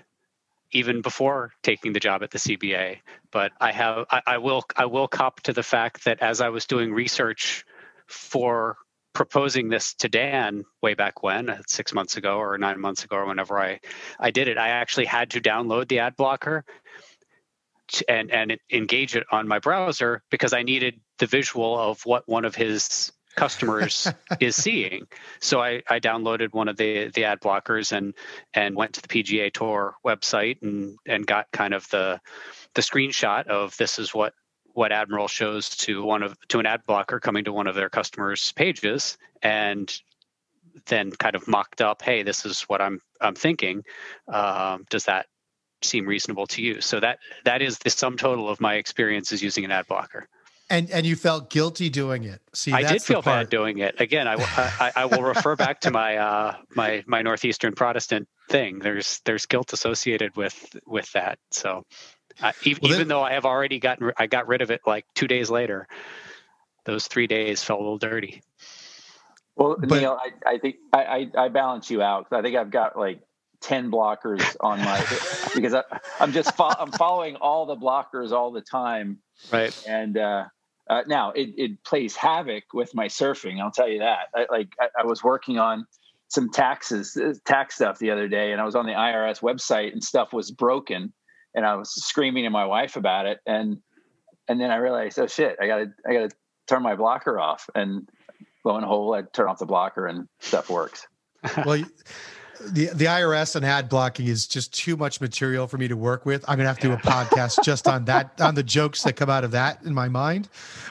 even 0.73 1.03
before 1.03 1.53
taking 1.63 1.93
the 1.93 2.01
job 2.01 2.23
at 2.23 2.31
the 2.31 2.39
CBA. 2.39 3.01
But 3.31 3.53
I 3.61 3.73
have 3.73 4.07
I, 4.11 4.23
I 4.27 4.39
will 4.39 4.65
I 4.75 4.87
will 4.87 5.07
cop 5.07 5.43
to 5.43 5.53
the 5.53 5.63
fact 5.63 6.07
that 6.07 6.23
as 6.23 6.41
I 6.41 6.49
was 6.49 6.65
doing 6.65 6.95
research 6.95 7.67
for 8.07 8.79
proposing 9.13 9.69
this 9.69 9.93
to 9.95 10.09
Dan 10.09 10.65
way 10.81 10.95
back 10.95 11.23
when, 11.23 11.51
uh, 11.51 11.59
six 11.67 11.93
months 11.93 12.17
ago 12.17 12.39
or 12.39 12.57
nine 12.57 12.81
months 12.81 13.05
ago, 13.05 13.17
or 13.17 13.27
whenever 13.27 13.59
I, 13.59 13.81
I 14.19 14.31
did 14.31 14.49
it, 14.49 14.57
I 14.57 14.69
actually 14.69 15.07
had 15.07 15.31
to 15.31 15.41
download 15.43 15.89
the 15.89 15.99
ad 15.99 16.17
blocker 16.17 16.65
and 18.09 18.31
and 18.31 18.59
engage 18.71 19.17
it 19.17 19.25
on 19.31 19.49
my 19.49 19.59
browser 19.59 20.23
because 20.31 20.53
I 20.53 20.63
needed 20.63 21.01
the 21.19 21.27
visual 21.27 21.79
of 21.79 22.05
what 22.05 22.25
one 22.27 22.45
of 22.45 22.55
his 22.55 23.13
customers 23.37 24.13
is 24.41 24.57
seeing. 24.57 25.07
So 25.41 25.63
I, 25.63 25.83
I 25.89 26.01
downloaded 26.01 26.53
one 26.53 26.69
of 26.69 26.77
the 26.77 27.11
the 27.15 27.25
ad 27.25 27.41
blockers 27.41 27.93
and 27.93 28.15
and 28.55 28.75
went 28.75 28.95
to 28.95 29.03
the 29.03 29.09
PGA 29.09 29.53
Tour 29.53 29.95
website 30.07 30.63
and 30.63 30.99
and 31.07 31.27
got 31.27 31.47
kind 31.53 31.75
of 31.75 31.89
the 31.91 32.21
the 32.75 32.83
screenshot 32.83 33.47
of 33.47 33.77
this 33.77 33.99
is 33.99 34.15
what 34.15 34.35
what 34.75 34.93
Admiral 34.93 35.29
shows 35.29 35.71
to 35.71 36.05
one 36.05 36.23
of 36.23 36.37
to 36.49 36.61
an 36.61 36.67
ad 36.67 36.83
blocker 36.87 37.19
coming 37.19 37.45
to 37.45 37.53
one 37.53 37.67
of 37.67 37.75
their 37.75 37.89
customers' 37.89 38.53
pages, 38.53 39.19
and 39.43 40.01
then 40.87 41.11
kind 41.11 41.35
of 41.35 41.49
mocked 41.49 41.81
up, 41.81 42.03
"Hey, 42.03 42.23
this 42.23 42.45
is 42.45 42.63
what 42.63 42.81
I'm 42.81 43.01
I'm 43.21 43.35
thinking. 43.35 43.83
Um, 44.33 44.85
does 44.91 45.05
that 45.05 45.27
seem 45.83 46.07
reasonable 46.07 46.47
to 46.49 46.63
you?" 46.63 46.81
So 46.81 47.01
that 47.01 47.19
that 47.45 47.63
is 47.63 47.79
the 47.79 47.91
sum 47.91 48.17
total 48.17 48.49
of 48.49 48.61
my 48.61 48.75
experiences 48.75 49.43
using 49.43 49.65
an 49.65 49.71
ad 49.71 49.87
blocker. 49.87 50.29
And 50.71 50.91
and 50.91 51.07
you 51.07 51.17
felt 51.17 51.49
guilty 51.49 51.89
doing 51.89 52.25
it. 52.25 52.43
See, 52.53 52.73
I 52.73 52.83
did 52.83 53.03
feel 53.03 53.23
bad 53.23 53.49
doing 53.49 53.79
it. 53.79 54.01
Again, 54.01 54.29
I, 54.29 54.35
I, 54.39 54.93
I 54.97 55.05
will 55.07 55.23
refer 55.23 55.57
back 55.57 55.81
to 55.83 55.91
my 55.91 56.19
uh, 56.19 56.57
my 56.77 57.03
my 57.07 57.23
northeastern 57.23 57.75
Protestant 57.75 58.29
thing. 58.51 58.79
There's 58.79 59.21
there's 59.25 59.47
guilt 59.47 59.73
associated 59.73 60.37
with 60.37 60.77
with 60.87 61.11
that. 61.13 61.39
So 61.51 61.87
uh, 62.43 62.53
even, 62.65 62.81
well, 62.83 62.93
even 62.93 63.09
though 63.09 63.23
I 63.23 63.33
have 63.33 63.47
already 63.47 63.79
gotten, 63.79 64.13
I 64.19 64.27
got 64.27 64.47
rid 64.47 64.61
of 64.61 64.71
it 64.71 64.83
like 64.87 65.07
two 65.15 65.27
days 65.27 65.49
later. 65.49 65.89
Those 66.85 67.07
three 67.07 67.27
days 67.27 67.63
felt 67.63 67.81
a 67.81 67.83
little 67.83 67.99
dirty. 67.99 68.43
Well, 69.57 69.77
but, 69.79 70.01
Neal, 70.01 70.19
I, 70.23 70.55
I 70.55 70.59
think 70.59 70.77
I, 70.93 71.05
I, 71.05 71.45
I 71.45 71.49
balance 71.49 71.91
you 71.91 72.03
out. 72.03 72.29
Because 72.29 72.41
I 72.41 72.43
think 72.43 72.57
I've 72.57 72.71
got 72.71 72.99
like 72.99 73.21
10 73.61 73.91
blockers 73.91 74.57
on 74.61 74.79
my 74.81 75.05
because 75.55 75.75
I, 75.75 75.83
am 76.21 76.33
just 76.33 76.57
fo- 76.57 76.75
I'm 76.79 76.93
following 76.93 77.37
all 77.37 77.67
the 77.67 77.77
blockers 77.77 78.33
all 78.33 78.53
the 78.53 78.61
time. 78.61 79.19
Right. 79.53 79.77
And 79.87 80.17
uh, 80.17 80.45
Uh, 80.89 81.03
now 81.07 81.33
it, 81.33 81.51
it 81.57 81.85
plays 81.85 82.17
havoc 82.17 82.65
with 82.73 82.95
my 82.95 83.09
surfing. 83.09 83.61
I'll 83.61 83.71
tell 83.71 83.89
you 83.89 83.99
that. 83.99 84.29
I, 84.35 84.47
like 84.51 84.73
I, 84.81 84.89
I 85.01 85.05
was 85.05 85.23
working 85.23 85.59
on 85.59 85.87
some 86.29 86.51
taxes, 86.51 87.17
uh, 87.17 87.35
tax 87.45 87.75
stuff 87.75 87.99
the 87.99 88.11
other 88.11 88.29
day, 88.29 88.53
and 88.53 88.61
I 88.61 88.65
was 88.65 88.75
on 88.75 88.87
the 88.87 88.93
IRS 88.93 89.41
website 89.41 89.93
and 89.93 90.03
stuff 90.03 90.33
was 90.33 90.51
broken, 90.51 91.13
and 91.55 91.67
I 91.67 91.75
was 91.75 91.91
screaming 91.91 92.47
at 92.47 92.53
my 92.53 92.65
wife 92.65 92.97
about 92.97 93.27
it, 93.27 93.41
and 93.47 93.79
and 94.49 94.61
then 94.61 94.71
I 94.71 94.77
realized, 94.77 95.19
oh 95.19 95.27
shit, 95.27 95.57
I 95.61 95.67
gotta 95.67 95.93
I 96.09 96.13
gotta 96.15 96.31
turn 96.67 96.83
my 96.83 96.97
blocker 96.97 97.39
off, 97.39 97.69
and 97.75 98.09
lo 98.65 98.77
and 98.77 98.85
behold, 98.85 99.15
I 99.15 99.23
turn 99.23 99.49
off 99.49 99.59
the 99.59 99.67
blocker 99.67 100.07
and 100.07 100.27
stuff 100.41 100.71
works. 100.71 101.07
well, 101.67 101.85
the 102.67 102.87
the 102.95 103.05
IRS 103.05 103.57
and 103.57 103.65
ad 103.65 103.89
blocking 103.89 104.27
is 104.27 104.47
just 104.47 104.75
too 104.75 104.97
much 104.97 105.21
material 105.21 105.67
for 105.67 105.79
me 105.79 105.89
to 105.89 105.97
work 105.97 106.27
with. 106.27 106.45
I'm 106.49 106.57
gonna 106.57 106.69
have 106.69 106.79
to 106.81 106.89
do 106.89 106.93
a 106.93 106.99
podcast 106.99 107.59
just 107.65 107.87
on 107.87 108.05
that 108.07 108.41
on 108.41 108.55
the 108.55 108.63
jokes 108.63 109.03
that 109.03 109.15
come 109.15 109.31
out 109.31 109.45
of 109.45 109.51
that 109.53 109.83
in 109.85 109.95
my 109.95 110.09
mind. 110.09 110.49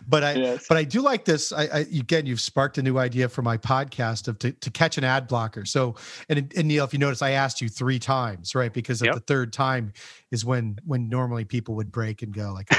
But 0.07 0.23
I 0.23 0.33
yes. 0.33 0.65
but 0.67 0.77
I 0.77 0.83
do 0.83 1.01
like 1.01 1.25
this. 1.25 1.51
I, 1.51 1.63
I, 1.63 1.79
again, 1.79 2.25
you've 2.25 2.41
sparked 2.41 2.77
a 2.77 2.81
new 2.81 2.97
idea 2.97 3.29
for 3.29 3.41
my 3.41 3.57
podcast 3.57 4.27
of 4.27 4.39
to, 4.39 4.51
to 4.51 4.71
catch 4.71 4.97
an 4.97 5.03
ad 5.03 5.27
blocker. 5.27 5.65
So 5.65 5.95
and, 6.29 6.51
and 6.55 6.67
Neal, 6.67 6.85
if 6.85 6.93
you 6.93 6.99
notice, 6.99 7.21
I 7.21 7.31
asked 7.31 7.61
you 7.61 7.69
three 7.69 7.99
times, 7.99 8.55
right? 8.55 8.71
Because 8.71 9.01
at 9.01 9.07
yep. 9.07 9.15
the 9.15 9.21
third 9.21 9.53
time 9.53 9.93
is 10.31 10.45
when 10.45 10.77
when 10.85 11.09
normally 11.09 11.45
people 11.45 11.75
would 11.75 11.91
break 11.91 12.21
and 12.21 12.33
go 12.33 12.53
like. 12.53 12.73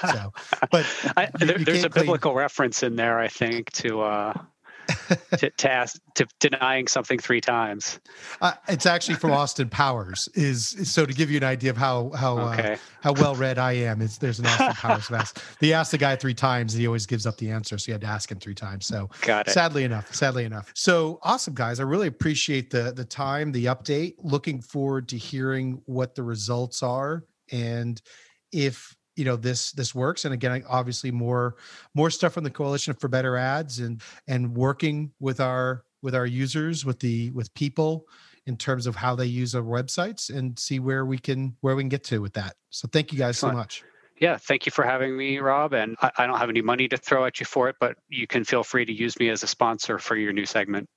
so, 0.00 0.32
but 0.70 0.86
I, 1.16 1.30
there, 1.38 1.58
there's 1.58 1.84
a 1.84 1.90
biblical 1.90 2.34
reference 2.34 2.82
in 2.82 2.96
there, 2.96 3.18
I 3.18 3.28
think, 3.28 3.72
to. 3.72 4.02
uh 4.02 4.34
to, 5.38 5.50
to, 5.50 5.70
ask, 5.70 6.00
to 6.14 6.26
denying 6.40 6.86
something 6.88 7.18
three 7.18 7.40
times. 7.40 8.00
Uh, 8.40 8.52
it's 8.68 8.86
actually 8.86 9.16
from 9.16 9.32
Austin 9.32 9.68
Powers. 9.68 10.28
Is, 10.34 10.74
is, 10.74 10.90
so 10.90 11.06
to 11.06 11.12
give 11.12 11.30
you 11.30 11.36
an 11.36 11.44
idea 11.44 11.70
of 11.70 11.76
how 11.76 12.10
how 12.16 12.38
uh, 12.38 12.52
okay. 12.52 12.72
uh, 12.74 12.76
how 13.02 13.12
well 13.12 13.34
read 13.34 13.58
I 13.58 13.72
am. 13.72 14.00
Is 14.00 14.18
there's 14.18 14.38
an 14.38 14.46
Austin 14.46 14.72
Powers 14.72 15.10
ask. 15.10 15.42
They 15.60 15.72
asked 15.72 15.92
the 15.92 15.98
guy 15.98 16.16
three 16.16 16.34
times, 16.34 16.74
and 16.74 16.80
he 16.80 16.86
always 16.86 17.06
gives 17.06 17.26
up 17.26 17.36
the 17.36 17.50
answer. 17.50 17.78
So 17.78 17.90
you 17.90 17.94
had 17.94 18.00
to 18.00 18.06
ask 18.06 18.30
him 18.30 18.38
three 18.38 18.54
times. 18.54 18.86
So 18.86 19.10
got 19.22 19.48
it. 19.48 19.52
Sadly 19.52 19.84
enough, 19.84 20.14
sadly 20.14 20.44
enough. 20.44 20.70
So 20.74 21.18
awesome, 21.22 21.54
guys. 21.54 21.80
I 21.80 21.84
really 21.84 22.08
appreciate 22.08 22.70
the 22.70 22.92
the 22.92 23.04
time, 23.04 23.52
the 23.52 23.66
update. 23.66 24.14
Looking 24.18 24.60
forward 24.60 25.08
to 25.10 25.16
hearing 25.16 25.82
what 25.86 26.14
the 26.14 26.22
results 26.22 26.82
are, 26.82 27.24
and 27.50 28.00
if 28.52 28.96
you 29.16 29.24
know 29.24 29.36
this 29.36 29.72
this 29.72 29.94
works 29.94 30.24
and 30.24 30.32
again 30.32 30.64
obviously 30.68 31.10
more 31.10 31.56
more 31.94 32.10
stuff 32.10 32.32
from 32.32 32.44
the 32.44 32.50
coalition 32.50 32.94
for 32.94 33.08
better 33.08 33.36
ads 33.36 33.78
and 33.78 34.00
and 34.26 34.56
working 34.56 35.12
with 35.20 35.40
our 35.40 35.84
with 36.02 36.14
our 36.14 36.26
users 36.26 36.84
with 36.84 36.98
the 37.00 37.30
with 37.30 37.52
people 37.54 38.06
in 38.46 38.56
terms 38.56 38.86
of 38.86 38.96
how 38.96 39.14
they 39.14 39.26
use 39.26 39.54
our 39.54 39.62
websites 39.62 40.34
and 40.34 40.58
see 40.58 40.80
where 40.80 41.06
we 41.06 41.18
can 41.18 41.56
where 41.60 41.76
we 41.76 41.82
can 41.82 41.88
get 41.88 42.04
to 42.04 42.20
with 42.20 42.32
that. 42.34 42.56
So 42.70 42.88
thank 42.92 43.12
you 43.12 43.18
guys 43.18 43.36
Excellent. 43.36 43.54
so 43.54 43.58
much. 43.58 43.84
Yeah 44.20 44.36
thank 44.36 44.66
you 44.66 44.72
for 44.72 44.84
having 44.84 45.16
me 45.16 45.38
rob 45.38 45.72
and 45.72 45.96
I, 46.00 46.10
I 46.18 46.26
don't 46.26 46.38
have 46.38 46.50
any 46.50 46.62
money 46.62 46.86
to 46.88 46.96
throw 46.96 47.24
at 47.24 47.40
you 47.40 47.46
for 47.46 47.68
it 47.68 47.76
but 47.80 47.96
you 48.08 48.26
can 48.26 48.44
feel 48.44 48.62
free 48.62 48.84
to 48.84 48.92
use 48.92 49.18
me 49.18 49.30
as 49.30 49.42
a 49.42 49.46
sponsor 49.46 49.98
for 49.98 50.16
your 50.16 50.32
new 50.32 50.46
segment 50.46 50.88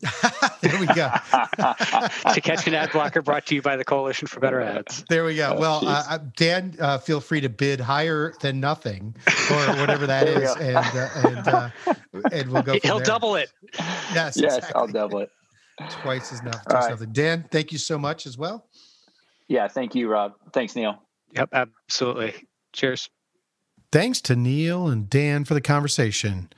there 0.60 0.78
we 0.78 0.86
go. 0.86 1.10
to 2.32 2.40
catch 2.42 2.66
an 2.66 2.74
ad 2.74 2.92
blocker 2.92 3.22
brought 3.22 3.46
to 3.46 3.54
you 3.54 3.62
by 3.62 3.76
the 3.76 3.84
Coalition 3.84 4.28
for 4.28 4.40
Better 4.40 4.60
Ads. 4.60 5.04
There 5.08 5.24
we 5.24 5.36
go. 5.36 5.54
Oh, 5.56 5.60
well, 5.60 5.88
uh, 5.88 6.04
uh, 6.08 6.18
Dan, 6.36 6.76
uh, 6.78 6.98
feel 6.98 7.20
free 7.20 7.40
to 7.40 7.48
bid 7.48 7.80
higher 7.80 8.34
than 8.40 8.60
nothing 8.60 9.16
or 9.50 9.66
whatever 9.76 10.06
that 10.06 10.28
is, 10.28 10.54
and 10.56 10.76
uh, 10.76 11.08
and 11.24 11.48
uh, 11.48 11.70
and 12.32 12.52
we'll 12.52 12.62
go. 12.62 12.78
He'll 12.82 12.96
there. 12.96 13.06
double 13.06 13.36
it. 13.36 13.50
Yes, 14.12 14.36
yes, 14.36 14.56
exactly. 14.56 14.72
I'll 14.74 14.86
double 14.86 15.20
it. 15.20 15.30
Twice 15.90 16.32
as 16.32 16.40
enough. 16.40 16.64
Twice 16.68 17.00
right. 17.00 17.12
Dan, 17.12 17.44
thank 17.50 17.72
you 17.72 17.78
so 17.78 17.98
much 17.98 18.26
as 18.26 18.36
well. 18.36 18.66
Yeah, 19.48 19.68
thank 19.68 19.94
you, 19.94 20.08
Rob. 20.08 20.32
Thanks, 20.52 20.74
Neal. 20.74 21.02
Yep, 21.32 21.50
absolutely. 21.52 22.34
Cheers. 22.72 23.08
Thanks 23.92 24.20
to 24.22 24.36
Neal 24.36 24.88
and 24.88 25.08
Dan 25.08 25.44
for 25.44 25.54
the 25.54 25.60
conversation. 25.60 26.50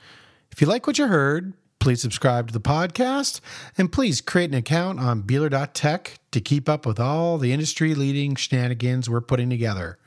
If 0.50 0.60
you 0.60 0.66
like 0.66 0.86
what 0.86 0.98
you 0.98 1.06
heard 1.06 1.52
Please 1.80 2.02
subscribe 2.02 2.48
to 2.48 2.52
the 2.52 2.60
podcast 2.60 3.40
and 3.76 3.90
please 3.90 4.20
create 4.20 4.50
an 4.50 4.56
account 4.56 4.98
on 5.00 5.22
Beeler.tech 5.22 6.18
to 6.32 6.40
keep 6.40 6.68
up 6.68 6.84
with 6.84 6.98
all 6.98 7.38
the 7.38 7.52
industry 7.52 7.94
leading 7.94 8.34
shenanigans 8.34 9.08
we're 9.08 9.20
putting 9.20 9.48
together. 9.48 9.98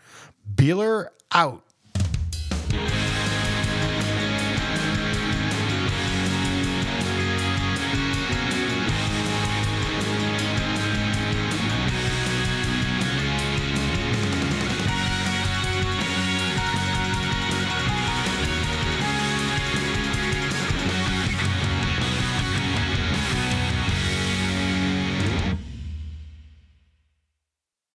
Beeler 0.55 1.07
out. 1.31 1.63